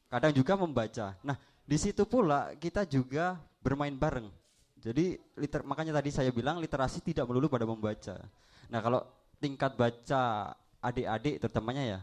[0.09, 1.07] Kadang juga membaca.
[1.21, 1.37] Nah
[1.69, 4.33] di situ pula kita juga bermain bareng.
[4.81, 8.17] Jadi liter makanya tadi saya bilang literasi tidak melulu pada membaca.
[8.73, 9.05] Nah kalau
[9.37, 12.01] tingkat baca adik-adik terutamanya ya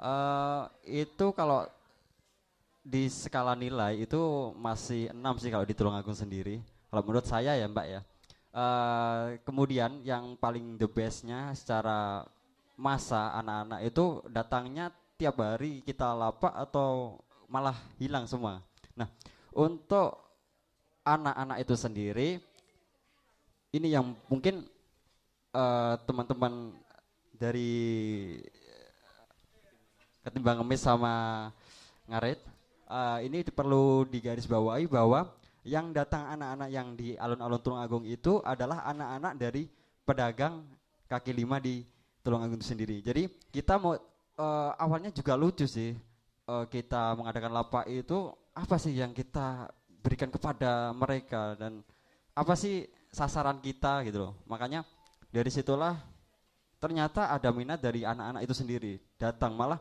[0.00, 1.68] uh, itu kalau
[2.80, 7.68] di skala nilai itu masih enam sih kalau di Tulungagung sendiri kalau menurut saya ya
[7.68, 8.00] mbak ya
[8.56, 12.24] uh, kemudian yang paling the bestnya secara
[12.80, 14.88] masa anak-anak itu datangnya
[15.20, 18.64] tiap hari kita lapak atau malah hilang semua.
[18.96, 19.04] Nah,
[19.52, 20.16] untuk
[21.04, 22.28] anak-anak itu sendiri
[23.76, 24.64] ini yang mungkin
[25.52, 26.74] eh, teman-teman
[27.36, 27.72] dari
[30.24, 31.48] ketimbang ngemis sama
[32.08, 32.40] ngarit
[32.90, 35.30] uh, ini perlu digarisbawahi bahwa
[35.62, 39.70] yang datang anak-anak yang di alun-alun Tulung Agung itu adalah anak-anak dari
[40.02, 40.66] pedagang
[41.06, 41.86] kaki lima di
[42.20, 43.00] Tulungagung itu sendiri.
[43.00, 45.94] Jadi kita mau uh, awalnya juga lucu sih
[46.50, 49.70] uh, kita mengadakan lapak itu apa sih yang kita
[50.00, 51.84] berikan kepada mereka dan
[52.34, 54.32] apa sih sasaran kita gitu loh.
[54.48, 54.84] Makanya
[55.30, 55.96] dari situlah
[56.80, 59.78] ternyata ada minat dari anak-anak itu sendiri datang malah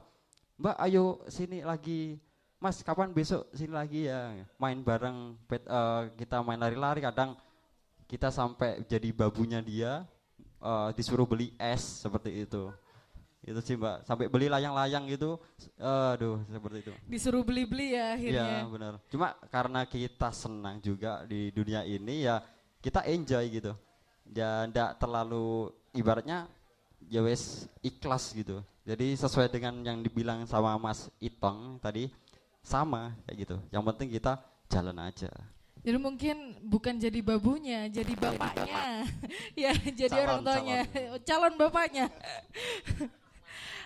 [0.59, 2.19] Mbak ayo sini lagi
[2.59, 4.35] Mas kapan besok sini lagi ya?
[4.59, 7.39] Main bareng pet, uh, kita main lari-lari kadang
[8.03, 10.03] kita sampai jadi babunya dia
[10.59, 12.67] uh, disuruh beli es seperti itu.
[13.39, 14.03] Itu sih mbak.
[14.03, 15.39] Sampai beli layang-layang gitu.
[15.79, 16.93] Aduh seperti itu.
[17.07, 18.47] Disuruh beli-beli ya akhirnya.
[18.59, 18.93] Ya benar.
[19.07, 22.43] Cuma karena kita senang juga di dunia ini ya
[22.83, 23.71] kita enjoy gitu.
[24.35, 26.51] Ya ndak terlalu ibaratnya
[27.07, 28.59] ya wes ikhlas gitu.
[28.83, 32.11] Jadi sesuai dengan yang dibilang sama Mas Itong tadi
[32.63, 34.39] sama kayak gitu yang penting kita
[34.69, 35.31] jalan aja
[35.79, 39.07] jadi mungkin bukan jadi babunya, jadi bapaknya.
[39.63, 40.79] ya, jadi calon, orang tuanya.
[40.91, 42.05] Calon, calon bapaknya.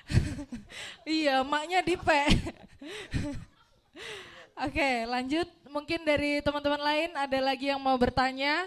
[1.06, 2.22] iya, maknya dipe.
[4.58, 5.46] Oke, lanjut.
[5.70, 8.66] Mungkin dari teman-teman lain ada lagi yang mau bertanya.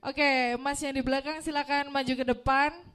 [0.00, 2.87] Oke, Mas yang di belakang silakan maju ke depan.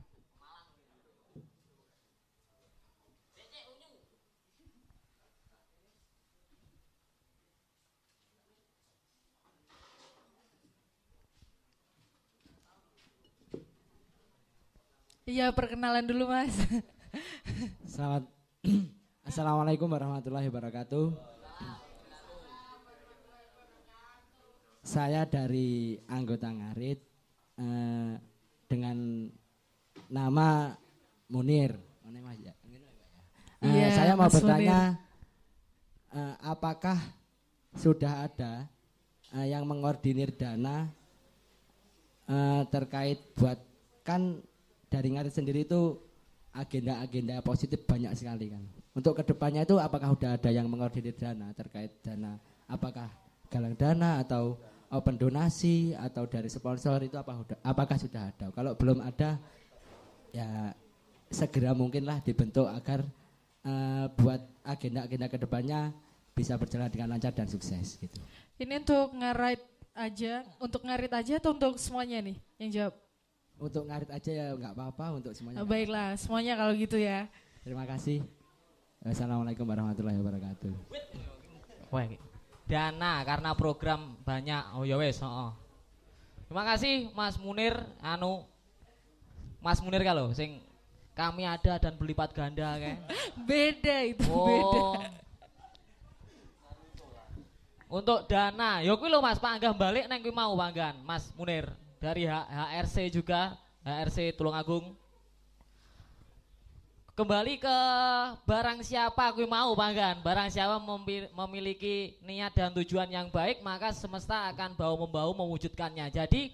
[15.23, 16.51] Iya perkenalan dulu mas.
[17.87, 18.27] Selamat
[19.31, 21.15] Assalamualaikum warahmatullahi wabarakatuh.
[24.83, 26.99] Saya dari anggota Ngarit
[27.55, 28.19] eh,
[28.67, 29.31] dengan
[30.11, 30.75] nama
[31.31, 31.71] Munir.
[32.43, 32.51] Ya?
[33.63, 34.99] Eh, yeah, saya mau bertanya
[36.11, 36.99] eh, apakah
[37.79, 38.67] sudah ada
[39.39, 40.91] eh, yang mengordinir dana
[42.27, 43.63] eh, terkait buat
[44.03, 44.43] kan
[44.93, 45.97] dari ngarit sendiri itu
[46.53, 48.61] agenda-agenda positif banyak sekali kan.
[48.93, 52.37] Untuk ke depannya itu apakah sudah ada yang mengordinir dana terkait dana,
[52.69, 53.09] apakah
[53.49, 54.61] galang dana atau
[54.93, 58.53] open donasi atau dari sponsor itu apa apakah sudah ada?
[58.53, 59.41] Kalau belum ada
[60.29, 60.77] ya
[61.33, 63.01] segera mungkinlah dibentuk agar
[63.65, 65.89] uh, buat agenda-agenda ke depannya
[66.37, 68.21] bisa berjalan dengan lancar dan sukses gitu.
[68.61, 69.61] Ini untuk ngarit
[69.97, 73.02] aja, untuk ngarit aja atau untuk semuanya nih yang jawab?
[73.61, 75.61] Untuk ngarit aja ya nggak apa-apa untuk semuanya.
[75.61, 77.29] Oh, baiklah, semuanya kalau gitu ya.
[77.63, 78.25] Terima kasih.
[79.03, 80.73] Assalamualaikum warahmatullahi wabarakatuh.
[81.91, 82.07] Wah,
[82.65, 84.63] dana karena program banyak.
[84.73, 85.53] Oh ya wes, oh.
[86.49, 88.47] Terima kasih Mas Munir anu
[89.63, 90.59] Mas Munir kalau sing
[91.13, 92.97] kami ada dan berlipat ganda kan.
[93.49, 94.49] beda itu, oh.
[94.49, 94.83] beda.
[97.93, 101.69] Untuk dana, yo kuwi lho Mas, panggah balik neng kuwi mau panggan, Mas Munir
[102.03, 103.55] dari HRC juga
[103.87, 104.91] HRC Tulungagung.
[107.15, 107.77] Kembali ke
[108.43, 110.81] barang siapa aku mau panggan barang siapa
[111.31, 116.09] memiliki niat dan tujuan yang baik maka semesta akan bau membau mewujudkannya.
[116.11, 116.51] Jadi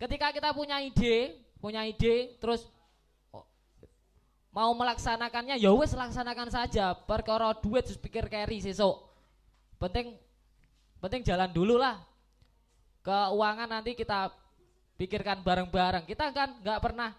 [0.00, 2.66] ketika kita punya ide punya ide terus
[4.48, 6.96] mau melaksanakannya ya wes laksanakan saja.
[6.96, 8.98] Perkara duit terus pikir carry sesuk.
[9.76, 10.16] Penting
[10.98, 12.00] penting jalan dulu lah.
[13.04, 14.41] Keuangan nanti kita
[14.96, 16.04] pikirkan bareng-bareng.
[16.06, 17.10] Kita kan nggak pernah.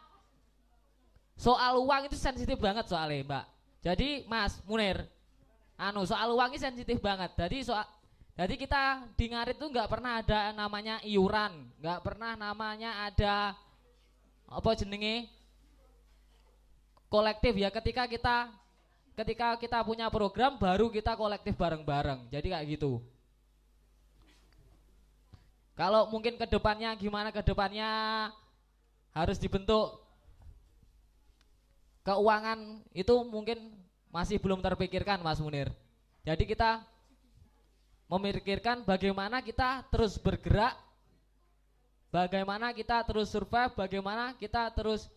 [1.34, 3.46] Soal uang itu sensitif banget soalnya mbak.
[3.84, 5.04] Jadi mas Munir
[5.76, 7.34] anu soal uang ini sensitif banget.
[7.36, 7.86] Jadi soal
[8.34, 11.70] jadi kita di ngarit tuh nggak pernah ada namanya iuran.
[11.82, 13.54] Nggak pernah namanya ada
[14.50, 15.30] apa jenenge?
[17.10, 17.70] Kolektif ya.
[17.70, 18.50] Ketika kita
[19.14, 22.30] ketika kita punya program baru kita kolektif bareng-bareng.
[22.34, 23.13] Jadi kayak gitu
[25.74, 27.90] kalau mungkin ke depannya gimana ke depannya
[29.14, 30.02] harus dibentuk
[32.06, 33.74] keuangan itu mungkin
[34.14, 35.74] masih belum terpikirkan Mas Munir.
[36.22, 36.86] Jadi kita
[38.06, 40.78] memikirkan bagaimana kita terus bergerak,
[42.14, 45.10] bagaimana kita terus survive, bagaimana kita terus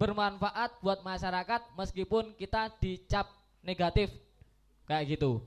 [0.00, 3.30] bermanfaat buat masyarakat meskipun kita dicap
[3.62, 4.10] negatif
[4.88, 5.44] kayak gitu.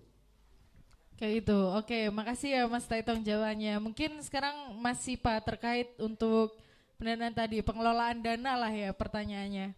[1.17, 1.59] Kayak gitu.
[1.77, 3.77] Oke, makasih ya Mas Taitong jawabannya.
[3.79, 6.57] Mungkin sekarang Mas Sipa terkait untuk
[6.97, 9.77] pendanaan tadi, pengelolaan dana lah ya pertanyaannya.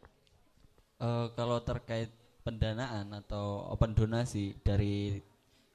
[0.95, 2.07] Eh, kalau terkait
[2.47, 5.19] pendanaan atau open donasi dari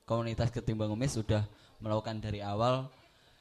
[0.09, 1.45] komunitas ketimbang ngemis sudah
[1.83, 2.89] melakukan dari awal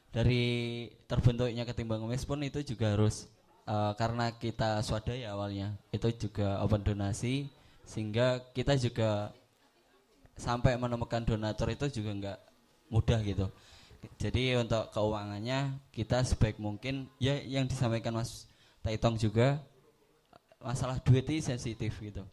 [0.09, 3.29] dari terbentuknya ketimbang ngemis pun itu juga harus
[3.69, 7.47] eh, karena kita swadaya awalnya itu juga open donasi
[7.87, 9.31] sehingga kita juga
[10.39, 12.39] sampai menemukan donatur itu juga nggak
[12.89, 13.47] mudah gitu
[14.19, 18.47] jadi untuk keuangannya kita sebaik mungkin ya yang disampaikan Mas
[18.79, 19.59] Taitong juga
[20.63, 22.23] masalah duit ini sensitif gitu.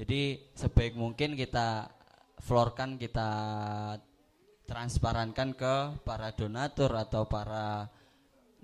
[0.00, 1.92] Jadi sebaik mungkin kita
[2.40, 3.30] florkan kita
[4.64, 7.88] transparankan ke para donatur atau para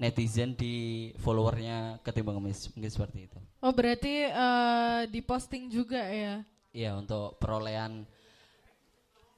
[0.00, 3.38] netizen di followernya ketimbang ngemis mungkin seperti itu.
[3.60, 6.40] Oh, berarti eh, diposting juga ya.
[6.72, 8.08] Iya untuk perolehan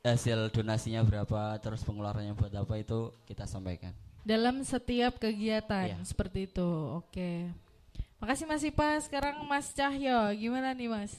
[0.03, 3.95] hasil donasinya berapa terus pengeluarannya buat apa itu kita sampaikan.
[4.27, 5.99] Dalam setiap kegiatan Iya.
[6.03, 6.69] seperti itu.
[6.99, 7.51] Oke.
[8.19, 8.99] Makasih Mas Sipa.
[9.03, 11.15] Sekarang Mas Cahyo, gimana nih Mas?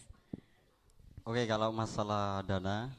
[1.24, 2.92] Oke, kalau masalah dana,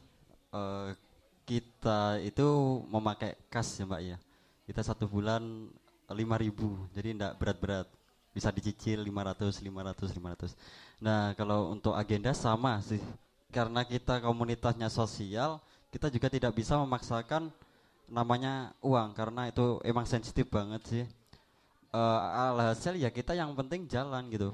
[0.52, 0.96] eh,
[1.44, 2.48] kita itu
[2.88, 4.16] memakai kas ya Mbak ya.
[4.64, 5.68] Kita satu bulan
[6.08, 7.88] 5000 jadi tidak berat-berat.
[8.32, 10.52] Bisa dicicil 500, 500, 500.
[11.00, 13.00] Nah, kalau untuk agenda sama sih.
[13.52, 15.62] Karena kita komunitasnya sosial,
[15.94, 17.54] kita juga tidak bisa memaksakan
[18.10, 21.04] namanya uang karena itu emang sensitif banget sih.
[21.94, 22.20] Eh,
[22.50, 24.50] alhasil ya kita yang penting jalan gitu.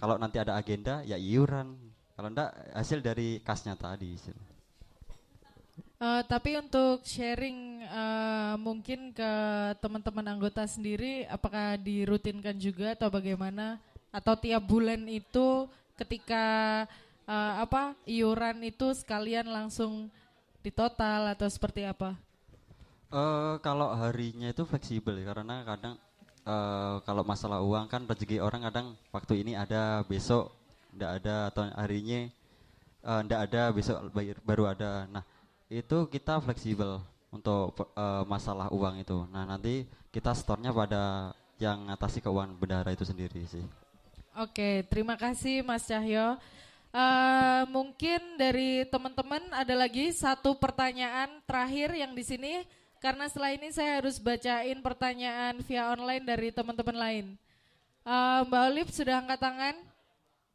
[0.00, 1.76] Kalau nanti ada agenda ya iuran.
[2.16, 4.16] Kalau enggak hasil dari kasnya tadi.
[4.16, 4.32] sih.
[6.02, 9.32] Eh, tapi untuk sharing eh, mungkin ke
[9.78, 13.76] teman-teman anggota sendiri, apakah dirutinkan juga atau bagaimana?
[14.08, 15.68] Atau tiap bulan itu
[16.00, 16.44] ketika
[17.28, 20.10] eh, apa iuran itu sekalian langsung
[20.62, 22.16] ditotal atau seperti apa?
[23.12, 25.94] Eh kalau harinya itu fleksibel ya, karena kadang
[26.42, 30.50] eh kalau masalah uang kan rezeki orang kadang waktu ini ada besok
[30.96, 32.26] ndak ada atau harinya
[33.02, 35.04] ndak ada besok bayar- baru ada.
[35.10, 35.24] Nah
[35.68, 37.02] itu kita fleksibel
[37.34, 39.18] untuk eh, masalah uang itu.
[39.28, 39.84] Nah nanti
[40.14, 43.62] kita stornya pada yang ngatasi keuangan bendahara itu sendiri sih.
[44.34, 46.40] Oke, terima kasih Mas Cahyo.
[46.92, 52.68] Eh, mungkin dari teman-teman ada lagi satu pertanyaan terakhir yang di sini
[53.00, 57.26] karena setelah ini saya harus bacain pertanyaan via online dari teman-teman lain.
[58.04, 59.76] Eh, Mbak Olip sudah angkat tangan,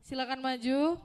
[0.05, 1.01] silakan maju.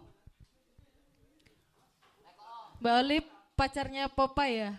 [2.84, 3.24] Mbak Olip
[3.56, 4.76] pacarnya Popa ya?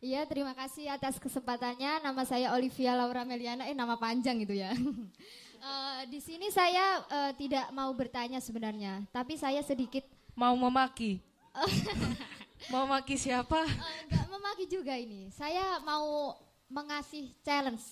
[0.00, 2.00] Iya, terima kasih atas kesempatannya.
[2.00, 4.72] Nama saya Olivia Laura Meliana, eh nama panjang gitu ya.
[5.62, 10.02] Eh, di sini saya eh, tidak mau bertanya sebenarnya, tapi saya sedikit
[10.32, 11.20] Mau memaki?
[12.72, 13.68] Mau maki siapa?
[13.68, 15.28] eh, nggak memaki juga ini.
[15.34, 16.38] Saya mau
[16.72, 17.82] mengasih challenge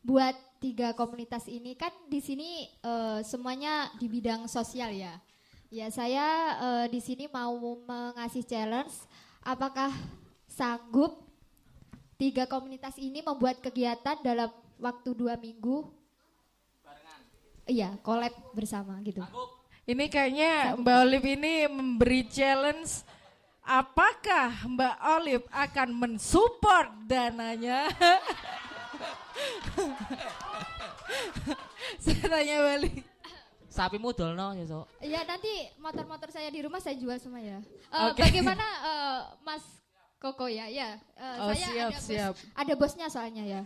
[0.00, 0.32] buat
[0.62, 5.20] tiga komunitas ini kan di sini eh, semuanya di bidang sosial ya.
[5.68, 6.26] Ya saya
[6.56, 8.94] eh, di sini mau mengasih challenge.
[9.44, 9.92] Apakah
[10.48, 11.20] sanggup
[12.16, 14.48] tiga komunitas ini membuat kegiatan dalam
[14.80, 15.92] waktu dua minggu?
[17.66, 19.22] Iya, collab bersama gitu.
[19.86, 23.02] Ini kayaknya Mbak Olip ini memberi challenge
[23.62, 27.90] apakah Mbak Olip akan mensupport dananya?
[32.02, 33.02] Saya tanya balik.
[33.68, 34.88] sapimu dolno besok.
[35.04, 37.60] Ya nanti motor-motor saya di rumah saya jual semua ya.
[37.60, 38.24] Eh, Oke.
[38.24, 39.60] Bagaimana eh, Mas
[40.16, 40.64] Koko ya?
[40.64, 42.34] Ya, eh, Oh, saya siap, ada, bos, siap.
[42.56, 43.60] ada bosnya soalnya ya.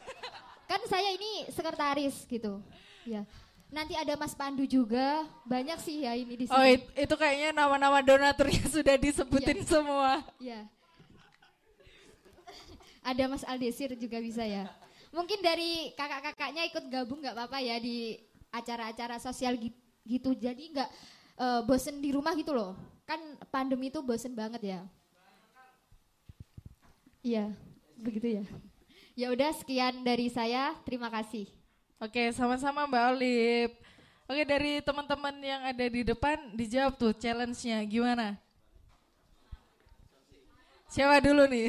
[0.66, 2.58] Kan saya ini sekretaris gitu.
[3.06, 3.22] Ya.
[3.70, 5.22] Nanti ada Mas Pandu juga.
[5.46, 6.54] Banyak sih ya ini di sini.
[6.54, 9.66] Oh it- itu kayaknya nama-nama donaturnya sudah disebutin Iya.
[9.68, 10.12] semua.
[10.42, 10.60] Ya.
[13.00, 14.68] Ada Mas Aldesir juga bisa ya.
[15.10, 18.18] Mungkin dari kakak-kakaknya ikut gabung nggak apa-apa ya di
[18.50, 20.34] acara-acara sosial gi- gitu.
[20.34, 20.90] Jadi nggak
[21.38, 22.74] eh, bosen di rumah gitu loh.
[23.06, 23.18] Kan
[23.48, 24.80] pandemi itu bosen banget ya.
[27.20, 27.52] Iya,
[27.96, 28.44] begitu ya.
[29.14, 30.72] Ya udah sekian dari saya.
[30.82, 31.46] Terima kasih.
[32.00, 33.70] Oke, sama-sama Mbak Olip.
[34.24, 38.40] Oke, dari teman-teman yang ada di depan dijawab tuh challenge-nya gimana?
[40.88, 41.68] Siapa dulu nih?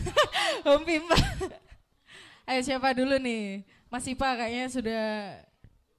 [0.72, 1.20] Om Pimpa.
[2.48, 3.60] Ayo siapa dulu nih?
[3.92, 5.04] Mas Ipa kayaknya sudah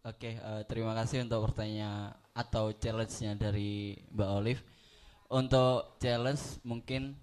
[0.02, 4.66] Oke, eh, terima kasih untuk pertanyaan atau challenge-nya dari Mbak Olive.
[5.30, 7.14] Untuk challenge mungkin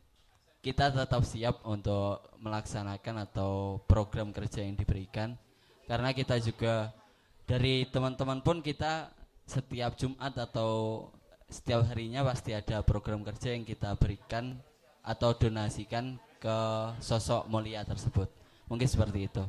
[0.63, 5.35] kita tetap siap untuk melaksanakan atau program kerja yang diberikan
[5.87, 6.91] karena kita juga
[7.47, 9.11] dari teman-teman pun kita
[9.47, 11.07] setiap Jumat atau
[11.47, 14.59] setiap harinya pasti ada program kerja yang kita berikan
[15.07, 16.59] atau donasikan ke
[16.99, 18.27] sosok mulia tersebut.
[18.67, 19.45] Mungkin seperti itu.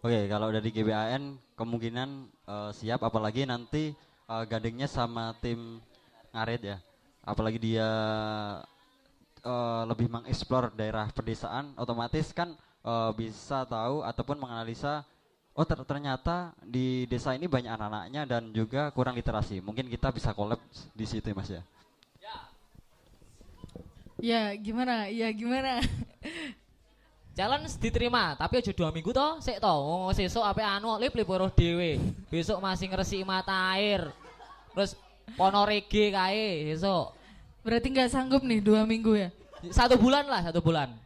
[0.00, 3.94] Oke, kalau dari GBAN kemungkinan eh, siap apalagi nanti
[4.26, 5.78] eh, gandengnya sama tim
[6.34, 6.78] ngarit ya.
[7.22, 7.88] Apalagi dia
[9.40, 15.04] eh, lebih mengeksplor daerah pedesaan, otomatis kan eh, bisa tahu ataupun menganalisa
[15.56, 19.60] oh ter- ternyata di desa ini banyak anak-anaknya dan juga kurang literasi.
[19.60, 20.62] Mungkin kita bisa collab
[20.94, 21.62] di situ Mas ya.
[24.20, 25.08] Ya, gimana?
[25.08, 25.80] Ya, gimana?
[27.36, 29.80] Challenge diterima, tapi aja dua minggu toh, sik toh.
[29.80, 31.24] Oh, sesuk ape anu lip lip
[31.56, 31.96] dhewe.
[32.28, 34.12] Besok masih ngresiki mata air.
[34.76, 34.92] Terus
[35.40, 37.16] pono rege kae besok.
[37.60, 39.28] Berarti nggak sanggup nih dua minggu ya?
[39.68, 40.96] Satu bulan lah, satu bulan.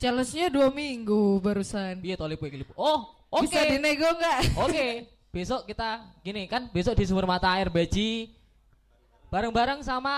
[0.00, 2.00] Challenge-nya dua minggu barusan.
[2.00, 2.70] Piye toh lip lip.
[2.72, 3.44] Oh, oke.
[3.44, 4.40] Bisa dinego nggak?
[4.64, 8.32] Oke, besok kita gini kan besok di sumber mata air Beji
[9.28, 10.14] bareng-bareng sama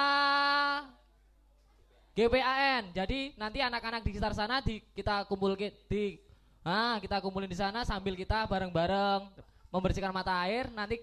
[2.15, 2.95] GPAN.
[2.95, 6.21] Jadi nanti anak-anak di sekitar sana di kita kumpul di
[6.63, 9.27] ah kita kumpulin di sana sambil kita bareng-bareng
[9.73, 10.71] membersihkan mata air.
[10.71, 11.01] Nanti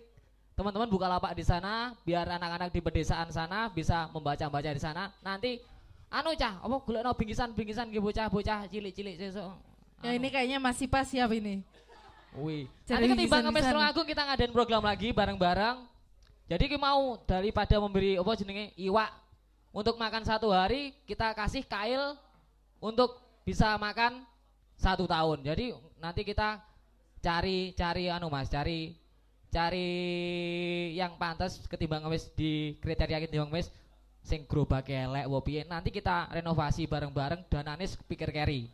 [0.57, 5.13] teman-teman buka lapak di sana biar anak-anak di pedesaan sana bisa membaca-baca di sana.
[5.21, 5.61] Nanti
[6.09, 9.53] anu cah, apa golekno bingkisan-bingkisan ki bocah-bocah cilik-cilik sesuk.
[10.01, 11.61] Ya ini kayaknya masih pas siap ini.
[12.33, 12.65] Wih.
[12.89, 13.73] Nanti ketimbang bingkisan sana.
[13.77, 15.77] Tulung Agung kita ngadain program lagi bareng-bareng.
[16.49, 19.13] Jadi kita mau daripada memberi apa jenenge iwak
[19.69, 22.17] untuk makan satu hari kita kasih kail
[22.81, 23.13] untuk
[23.45, 24.25] bisa makan
[24.73, 25.45] satu tahun.
[25.45, 26.65] Jadi nanti kita
[27.21, 28.95] cari cari anu mas cari
[29.47, 29.89] cari
[30.93, 33.71] yang pantas ketimbang ngemis di kriteria ketimbang ngemis
[34.27, 35.63] sing gerobak elek wo piye.
[35.63, 38.67] nanti kita renovasi bareng-bareng dan anis pikir carry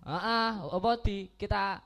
[0.00, 1.84] Heeh, apa di kita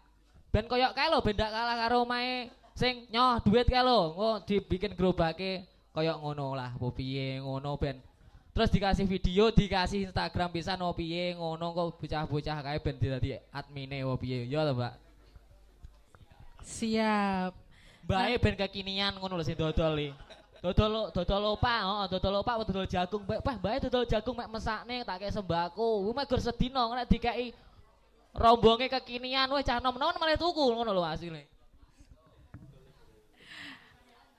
[0.55, 2.47] ben koyok kae lho ben kalah karo omahe
[2.79, 4.01] sing nyoh duit kae lho.
[4.14, 7.99] Oh, dibikin gerobake koyok ngono lah, piye ngono ben.
[8.55, 14.07] Terus dikasih video, dikasih Instagram bisa no piye ngono kok bocah-bocah kae ben dadi admine
[14.07, 14.47] apa piye.
[14.47, 15.04] Ya lho, Mbak.
[16.65, 17.53] Siap.
[18.05, 20.12] Bae ben kekinian ngono lho sing dodol iki.
[20.65, 23.21] Dodol dodol opak, heeh, dodol opak dodol jagung.
[23.29, 26.09] Pak, bae dodol jagung mek mesakne tak kei sembako.
[26.09, 27.53] Ku mek gur sedina nek dikei
[28.33, 31.45] rombonge kekinian weh cah nom-nom malah tuku ngono lho asline.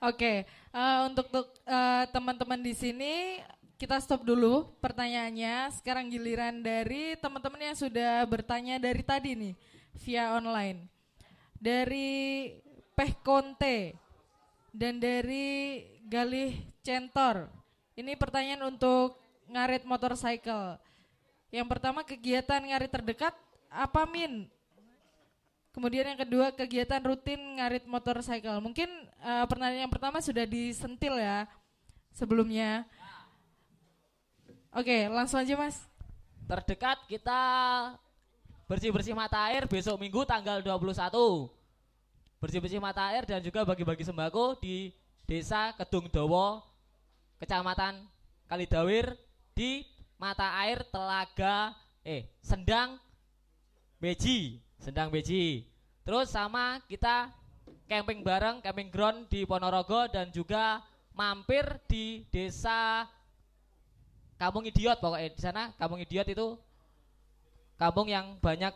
[0.02, 3.40] Oke, eh, untuk untuk, eh, teman-teman di sini
[3.80, 5.72] kita stop dulu pertanyaannya.
[5.78, 9.54] Sekarang giliran dari teman-teman yang sudah bertanya dari tadi nih
[10.04, 10.95] via online.
[11.56, 12.52] Dari
[12.96, 13.96] Peh Konte
[14.72, 16.52] dan dari Galih
[16.84, 17.48] Centor.
[17.96, 19.16] Ini pertanyaan untuk
[19.48, 20.76] ngarit motorcycle.
[21.48, 23.34] Yang pertama kegiatan ngarit terdekat
[23.72, 24.48] apa Min?
[25.72, 28.60] Kemudian yang kedua kegiatan rutin ngarit motorcycle.
[28.64, 28.88] Mungkin
[29.20, 31.44] eh, pertanyaan yang pertama sudah disentil ya
[32.16, 32.88] sebelumnya.
[34.72, 35.84] Oke, langsung aja Mas.
[36.48, 37.40] Terdekat kita
[38.66, 40.90] bersih-bersih mata air besok Minggu tanggal 21.
[42.42, 44.90] Bersih-bersih mata air dan juga bagi-bagi sembako di
[45.22, 46.62] Desa Kedung Dowo,
[47.38, 48.02] Kecamatan
[48.50, 49.14] Kalidawir
[49.54, 49.86] di
[50.18, 52.98] mata air Telaga eh Sendang
[54.02, 55.66] Beji, Sendang Beji.
[56.02, 57.30] Terus sama kita
[57.86, 60.82] camping bareng, camping ground di Ponorogo dan juga
[61.14, 63.06] mampir di desa
[64.36, 66.60] Kampung Idiot pokoknya di sana Kampung Idiot itu
[67.76, 68.72] kampung yang banyak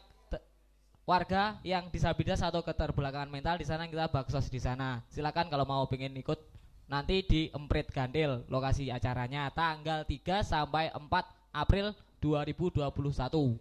[1.09, 5.03] warga yang disabilitas atau keterbelakangan mental di sana kita baksos di sana.
[5.11, 6.39] Silakan kalau mau pengen ikut
[6.87, 11.03] nanti di Emprit Gandil lokasi acaranya tanggal 3 sampai 4
[11.51, 13.59] April 2021.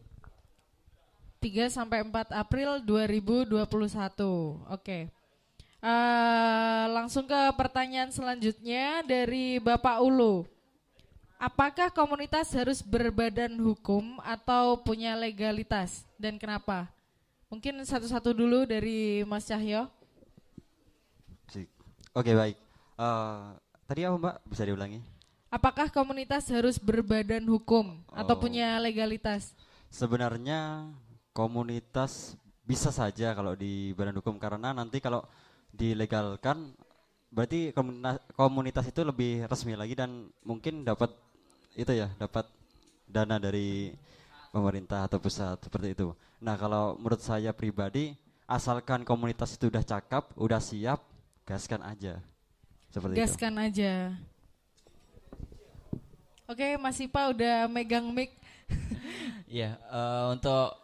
[1.39, 3.63] 3 sampai 4 April 2021.
[4.69, 5.07] Oke.
[5.79, 10.43] Eh, langsung ke pertanyaan selanjutnya dari Bapak Ulu.
[11.39, 16.91] Apakah komunitas harus berbadan hukum atau punya legalitas dan kenapa?
[17.47, 19.87] Mungkin satu-satu dulu dari Mas Cahyo.
[22.11, 22.57] Oke baik.
[22.99, 23.39] Eh,
[23.87, 24.35] tadi apa Mbak?
[24.51, 24.99] Bisa diulangi?
[25.47, 28.41] Apakah komunitas harus berbadan hukum atau Oh.
[28.43, 29.55] punya legalitas?
[29.87, 30.91] Sebenarnya
[31.31, 32.35] komunitas
[32.67, 35.23] bisa saja kalau di badan hukum karena nanti kalau
[35.71, 36.75] dilegalkan
[37.31, 41.13] berarti komunitas, komunitas itu lebih resmi lagi dan mungkin dapat
[41.79, 42.43] itu ya dapat
[43.07, 43.95] dana dari
[44.51, 46.11] pemerintah atau pusat seperti itu.
[46.43, 48.13] Nah kalau menurut saya pribadi
[48.49, 50.99] asalkan komunitas itu udah cakep, udah siap,
[51.47, 52.19] gaskan aja
[52.89, 53.21] seperti itu.
[53.23, 53.93] Gaskan aja.
[56.49, 58.33] Oke, Mas Ipa udah megang mic.
[59.49, 60.77] Ya, eh, untuk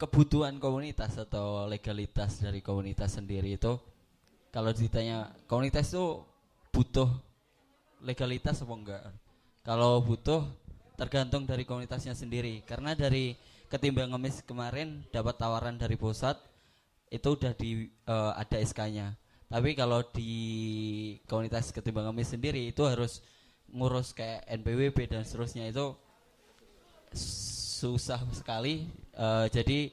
[0.00, 3.76] kebutuhan komunitas atau legalitas dari komunitas sendiri itu
[4.48, 6.24] kalau ditanya komunitas itu
[6.72, 7.12] butuh
[8.00, 9.02] legalitas apa enggak?
[9.68, 10.48] Kalau butuh
[10.96, 13.36] tergantung dari komunitasnya sendiri karena dari
[13.68, 16.40] ketimbang ngemis kemarin dapat tawaran dari pusat
[17.12, 19.12] itu udah di eh, ada SK-nya.
[19.52, 20.32] Tapi kalau di
[21.28, 23.20] komunitas ketimbang ngemis sendiri itu harus
[23.68, 25.92] ngurus kayak NPWP dan seterusnya itu
[27.12, 28.88] susah sekali
[29.18, 29.90] Eh, jadi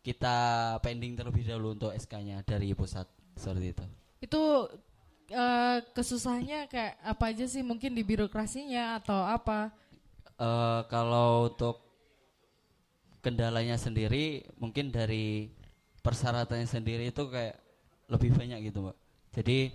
[0.00, 0.36] kita
[0.80, 3.04] pending terlebih dahulu untuk SK-nya dari pusat
[3.36, 3.84] seperti itu.
[4.24, 4.42] Itu
[5.30, 7.62] eh, kesusahannya kayak apa aja sih?
[7.64, 9.72] Mungkin di birokrasinya atau apa?
[10.36, 11.80] Eh, kalau untuk
[13.24, 15.50] kendalanya sendiri mungkin dari
[15.98, 17.58] persyaratannya sendiri itu kayak
[18.06, 18.96] lebih banyak gitu mbak.
[19.34, 19.74] Jadi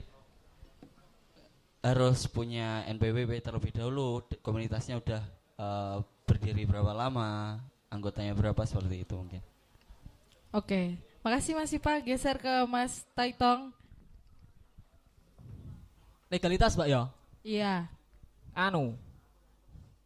[1.81, 5.21] harus punya NPWP terlebih dahulu komunitasnya udah
[5.59, 5.97] eh,
[6.29, 7.59] berdiri berapa lama
[7.91, 9.43] anggotanya berapa seperti itu mungkin.
[10.51, 11.99] Oke, makasih Mas Ipa.
[11.99, 13.80] Geser ke Mas Taitong.
[16.31, 17.01] Legalitas, Mbak ya.
[17.43, 17.73] Iya.
[18.55, 18.95] Anu.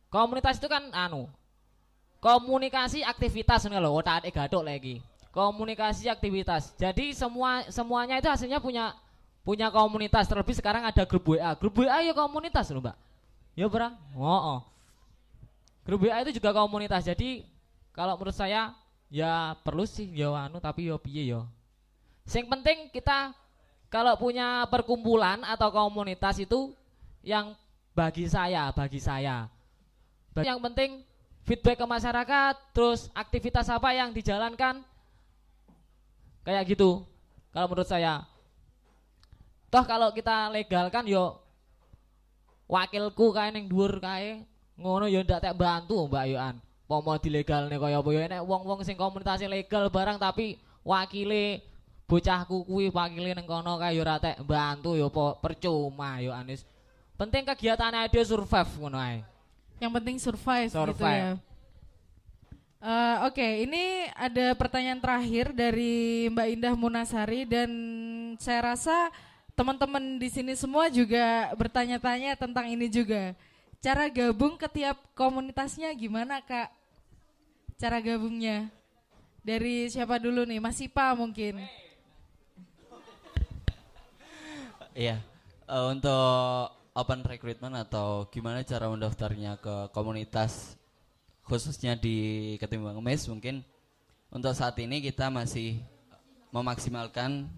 [0.10, 1.30] Komunitas itu kan anu.
[2.18, 5.06] Komunikasi aktivitas nih loh, otak gadok lagi.
[5.30, 6.74] Komunikasi aktivitas.
[6.82, 8.98] Jadi semua semuanya itu hasilnya punya
[9.46, 10.26] punya komunitas.
[10.26, 11.54] Terlebih sekarang ada grup WA.
[11.54, 12.98] Grup WA ya komunitas loh, Mbak.
[13.54, 13.94] Ya, Bra.
[14.18, 14.26] Oh,
[14.58, 14.60] oh.
[15.86, 17.06] Grup WA itu juga komunitas.
[17.06, 17.46] Jadi
[17.94, 18.74] kalau menurut saya
[19.14, 21.46] ya perlu sih ya anu tapi ya piye ya.
[22.26, 23.38] Yang penting kita
[23.96, 26.76] kalau punya perkumpulan atau komunitas itu
[27.24, 27.56] yang
[27.96, 29.48] bagi saya, bagi saya.
[30.36, 30.90] Yang penting
[31.48, 34.84] feedback ke masyarakat, terus aktivitas apa yang dijalankan
[36.44, 37.08] kayak gitu.
[37.56, 38.28] Kalau menurut saya.
[39.72, 41.40] Toh kalau kita legalkan yo
[42.68, 44.44] wakilku kae ning dhuwur kae
[44.76, 46.56] ngono yo ndak tak bantu Mbak Yohan.
[46.84, 51.64] Pomo dilegalne kaya apa yo enek wong-wong sing komunitasnya legal barang tapi wakile
[52.06, 56.62] bocahku kuwi wakile ning kono kae yo ora tak bantu yo po percuma yo Anis.
[57.18, 59.26] Penting kegiatannya dia survive ngono ae.
[59.82, 61.20] Yang penting survive, gitu Survive.
[61.20, 61.32] ya.
[62.86, 67.70] Eh, Oke, ini ada pertanyaan terakhir dari Mbak Indah Munasari dan
[68.38, 69.10] saya rasa
[69.58, 73.34] teman-teman di sini semua juga bertanya-tanya tentang ini juga.
[73.82, 76.70] Cara gabung ke tiap komunitasnya gimana kak?
[77.80, 78.70] Cara gabungnya
[79.42, 80.60] dari siapa dulu nih?
[80.62, 81.60] Mas Ipa mungkin.
[84.96, 85.20] Iya.
[85.68, 90.80] Eh, untuk open recruitment atau gimana cara mendaftarnya ke komunitas
[91.44, 93.60] khususnya di Ketimbang Mes mungkin
[94.32, 95.84] untuk saat ini kita masih
[96.56, 97.52] memaksimalkan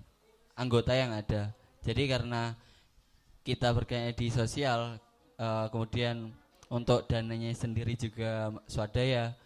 [0.57, 1.53] anggota yang ada.
[1.85, 2.57] Jadi karena
[3.45, 4.97] kita berkayaknya di sosial
[5.37, 6.33] eh, kemudian
[6.73, 9.37] untuk dananya sendiri juga swadaya.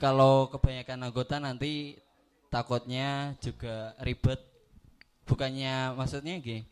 [0.00, 2.00] Kalau kebanyakan anggota nanti
[2.48, 4.53] takutnya juga ribet
[5.24, 6.64] bukannya maksudnya gini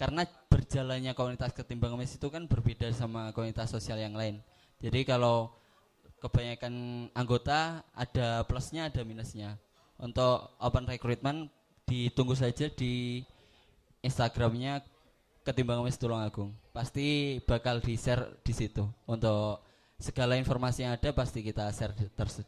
[0.00, 4.40] karena berjalannya komunitas ketimbang mes itu kan berbeda sama komunitas sosial yang lain.
[4.80, 5.52] Jadi kalau
[6.24, 6.72] kebanyakan
[7.12, 9.60] anggota ada plusnya ada minusnya.
[10.00, 11.52] Untuk open recruitment
[11.84, 13.20] ditunggu saja di
[14.00, 14.80] instagramnya
[15.44, 16.56] ketimbang mes Tulungagung.
[16.72, 18.88] Pasti bakal di share di situ.
[19.04, 19.60] Untuk
[20.00, 21.92] segala informasi yang ada pasti kita share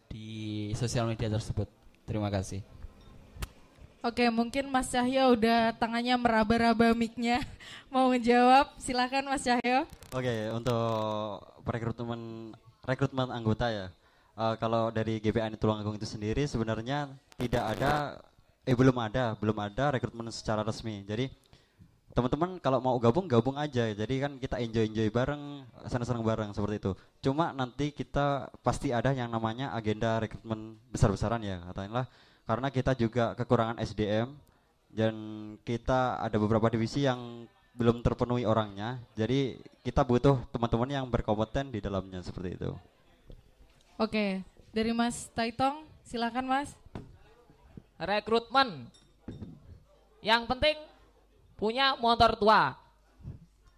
[0.09, 1.69] di sosial media tersebut.
[2.09, 2.82] Terima kasih
[4.03, 7.39] Oke, mungkin Mas Cahyo udah tangannya meraba-raba mic-nya.
[7.95, 9.87] Mau ngejawab, silakan Mas Cahyo.
[10.11, 12.51] Oke, untuk rekrutmen
[12.83, 13.87] rekrutmen anggota ya.
[14.35, 18.19] uh, kalau dari GPN Tulungagung itu sendiri sebenarnya tidak ada
[18.67, 21.31] eh belum ada belum ada rekrutmen secara resmi jadi
[22.15, 26.77] teman-teman kalau mau gabung gabung aja jadi kan kita enjoy enjoy bareng senang-senang bareng seperti
[26.79, 26.93] itu
[27.25, 32.07] cuma nanti kita pasti ada yang namanya agenda rekrutmen besar-besaran ya katakanlah
[32.53, 34.29] karena kita juga kekurangan SDM
[34.93, 35.15] dan
[35.65, 41.81] kita ada beberapa divisi yang belum terpenuhi orangnya jadi kita butuh teman-teman yang berkompeten di
[41.81, 42.77] dalamnya seperti itu
[43.97, 46.77] oke dari Mas Taitong silakan Mas
[47.97, 48.93] rekrutmen
[50.23, 50.79] yang penting
[51.59, 52.79] punya motor tua.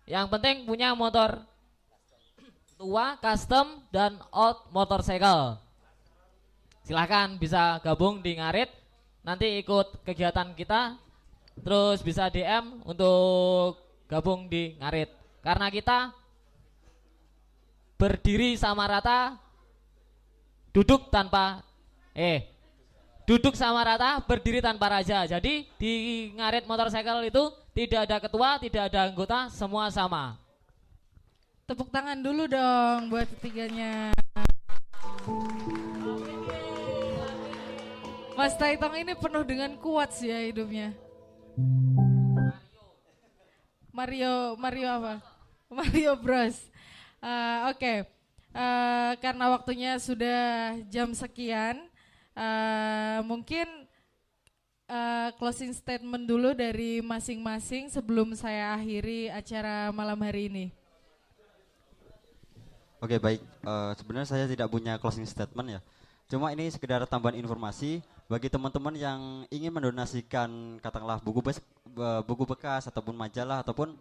[0.04, 1.40] Yang penting punya motor
[2.76, 5.63] tua, custom, dan old motorcycle.
[6.84, 8.68] Silahkan bisa gabung di Ngarit.
[9.24, 11.00] Nanti ikut kegiatan kita.
[11.56, 15.08] Terus bisa DM untuk gabung di Ngarit.
[15.40, 16.12] Karena kita
[17.96, 19.40] berdiri sama rata,
[20.76, 21.64] duduk tanpa
[22.12, 22.54] eh
[23.24, 25.24] duduk sama rata, berdiri tanpa raja.
[25.24, 25.92] Jadi di
[26.36, 27.42] ngarit motorcycle itu
[27.72, 30.36] tidak ada ketua, tidak ada anggota, semua sama.
[31.64, 34.12] Tepuk tangan dulu dong buat ketiganya.
[38.34, 40.90] Mas Taitong ini penuh dengan kuat sih ya hidupnya.
[43.94, 45.14] Mario, Mario apa?
[45.78, 46.58] Mario Bros.
[47.24, 47.98] Uh, Oke, okay.
[48.52, 51.80] uh, karena waktunya sudah jam sekian,
[52.34, 53.62] Uh, mungkin
[54.90, 60.66] uh, closing statement dulu dari masing-masing sebelum saya akhiri acara malam hari ini.
[62.98, 65.80] Oke baik, uh, sebenarnya saya tidak punya closing statement ya.
[66.28, 69.20] Cuma ini sekedar tambahan informasi bagi teman-teman yang
[69.52, 71.60] ingin mendonasikan katakanlah buku bes,
[72.24, 73.92] buku bekas ataupun majalah ataupun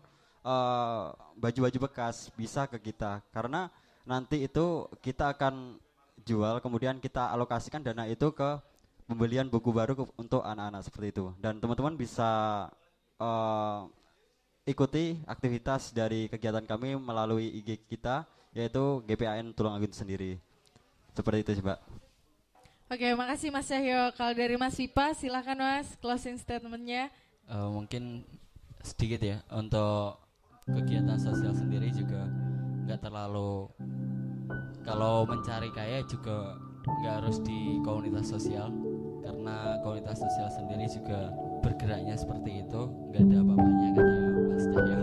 [1.35, 3.19] baju-baju uh, bekas bisa ke kita.
[3.35, 3.67] Karena
[4.07, 5.79] nanti itu kita akan
[6.23, 8.59] jual kemudian kita alokasikan dana itu ke
[9.03, 11.25] pembelian buku baru ke, untuk anak-anak seperti itu.
[11.43, 12.31] Dan teman-teman bisa
[13.19, 13.83] uh,
[14.63, 18.23] ikuti aktivitas dari kegiatan kami melalui IG kita
[18.55, 20.39] yaitu GPAN Tulungagung sendiri.
[21.11, 22.02] Seperti itu sih Mbak.
[22.93, 24.13] Oke, makasih Mas Yahyo.
[24.13, 27.09] Kalau dari Mas Vipa, silakan Mas closing statementnya.
[27.49, 28.21] Uh, mungkin
[28.85, 30.21] sedikit ya untuk
[30.69, 32.29] kegiatan sosial sendiri juga
[32.85, 33.65] nggak terlalu
[34.85, 36.53] kalau mencari kaya juga
[37.01, 38.69] nggak harus di komunitas sosial
[39.25, 41.33] karena komunitas sosial sendiri juga
[41.65, 44.17] bergeraknya seperti itu nggak ada apa-apanya kata
[44.53, 45.01] Mas Cahyo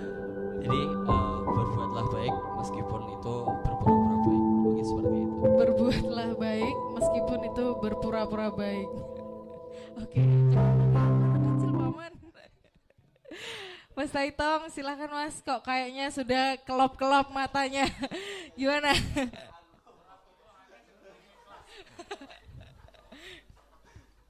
[0.64, 3.34] jadi uh, berbuatlah baik meskipun itu
[5.88, 8.88] berbuatlah baik meskipun itu berpura-pura baik
[9.96, 10.28] oke okay.
[13.98, 15.42] Mas Taitong, silahkan Mas.
[15.42, 17.82] Kok kayaknya sudah kelop-kelop matanya.
[18.54, 18.94] Gimana?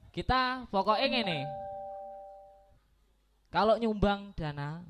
[0.09, 1.45] Kita pokoknya ini.
[3.53, 4.81] Kalau nyumbang dana,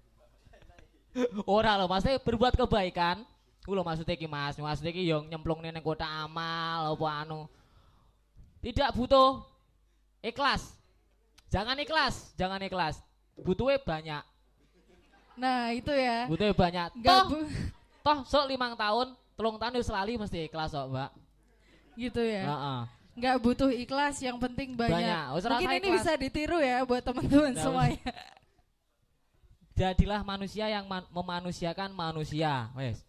[1.60, 3.20] orang loh, maksudnya berbuat kebaikan.
[3.60, 7.46] Kulo maksudnya ki Mas, maksudnya ki yang nyemplung neng kota amal apa anu.
[8.64, 9.44] Tidak butuh
[10.24, 10.76] ikhlas.
[11.50, 13.02] Jangan ikhlas, jangan ikhlas
[13.42, 14.22] butuhnya banyak.
[15.40, 16.28] Nah itu ya.
[16.28, 16.88] Butuhnya banyak.
[17.00, 17.38] Gak toh, bu
[18.04, 21.10] toh sok limang tahun, telung tahun selalu mesti ikhlas kok mbak.
[21.96, 22.44] Gitu ya.
[22.48, 22.82] -uh.
[23.16, 25.02] Nggak butuh ikhlas, yang penting banyak.
[25.02, 25.44] banyak.
[25.44, 28.12] Mungkin ini bisa ditiru ya buat teman-teman semuanya.
[29.74, 33.00] Jadilah manusia yang man memanusiakan manusia, wes.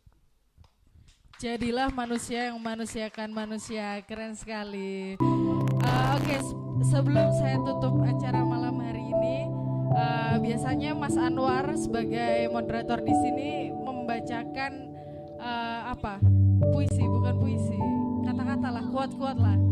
[1.42, 5.18] Jadilah manusia yang memanusiakan manusia, keren sekali.
[5.18, 6.40] Uh, Oke, okay,
[6.86, 9.50] sebelum saya tutup acara malam hari ini,
[9.90, 14.94] uh, biasanya Mas Anwar sebagai moderator di sini membacakan
[15.42, 16.22] uh, apa?
[16.62, 17.80] Puisi bukan puisi.
[18.22, 19.58] Kata-kata lah kuat-kuat lah.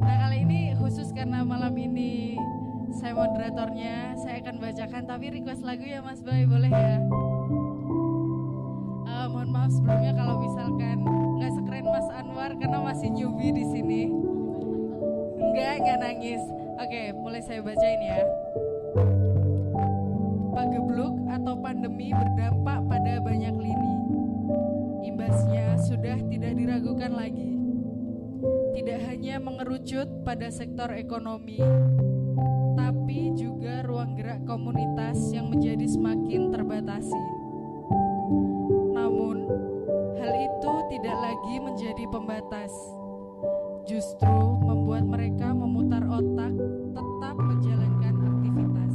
[0.00, 2.40] Nah kali ini khusus karena malam ini
[2.96, 6.48] saya moderatornya saya akan bacakan tapi request lagu ya Mas Boy.
[6.48, 7.27] Boleh ya
[9.18, 11.02] uh, mohon maaf sebelumnya kalau misalkan
[11.42, 14.02] nggak sekeren Mas Anwar karena masih newbie di sini
[15.58, 16.42] Enggak, enggak nangis.
[16.78, 18.22] Oke, mulai saya bacain ya.
[20.54, 23.94] Pagebluk atau pandemi berdampak pada banyak lini.
[25.02, 27.58] Imbasnya sudah tidak diragukan lagi.
[28.70, 31.58] Tidak hanya mengerucut pada sektor ekonomi,
[32.78, 37.37] tapi juga ruang gerak komunitas yang menjadi semakin terbatasi.
[40.88, 42.72] tidak lagi menjadi pembatas,
[43.84, 46.56] justru membuat mereka memutar otak
[46.96, 48.94] tetap menjalankan aktivitas,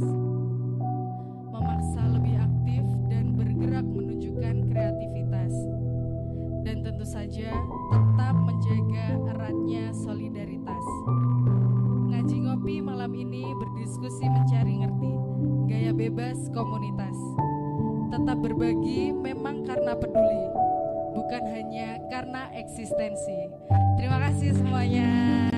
[1.54, 5.54] memaksa lebih aktif dan bergerak menunjukkan kreativitas,
[6.66, 10.84] dan tentu saja tetap menjaga eratnya solidaritas.
[12.10, 15.12] Ngaji ngopi malam ini berdiskusi mencari ngerti
[15.70, 17.14] gaya bebas komunitas.
[18.10, 20.73] Tetap berbagi memang karena peduli
[21.14, 23.48] bukan hanya karena eksistensi.
[23.96, 25.53] Terima kasih semuanya.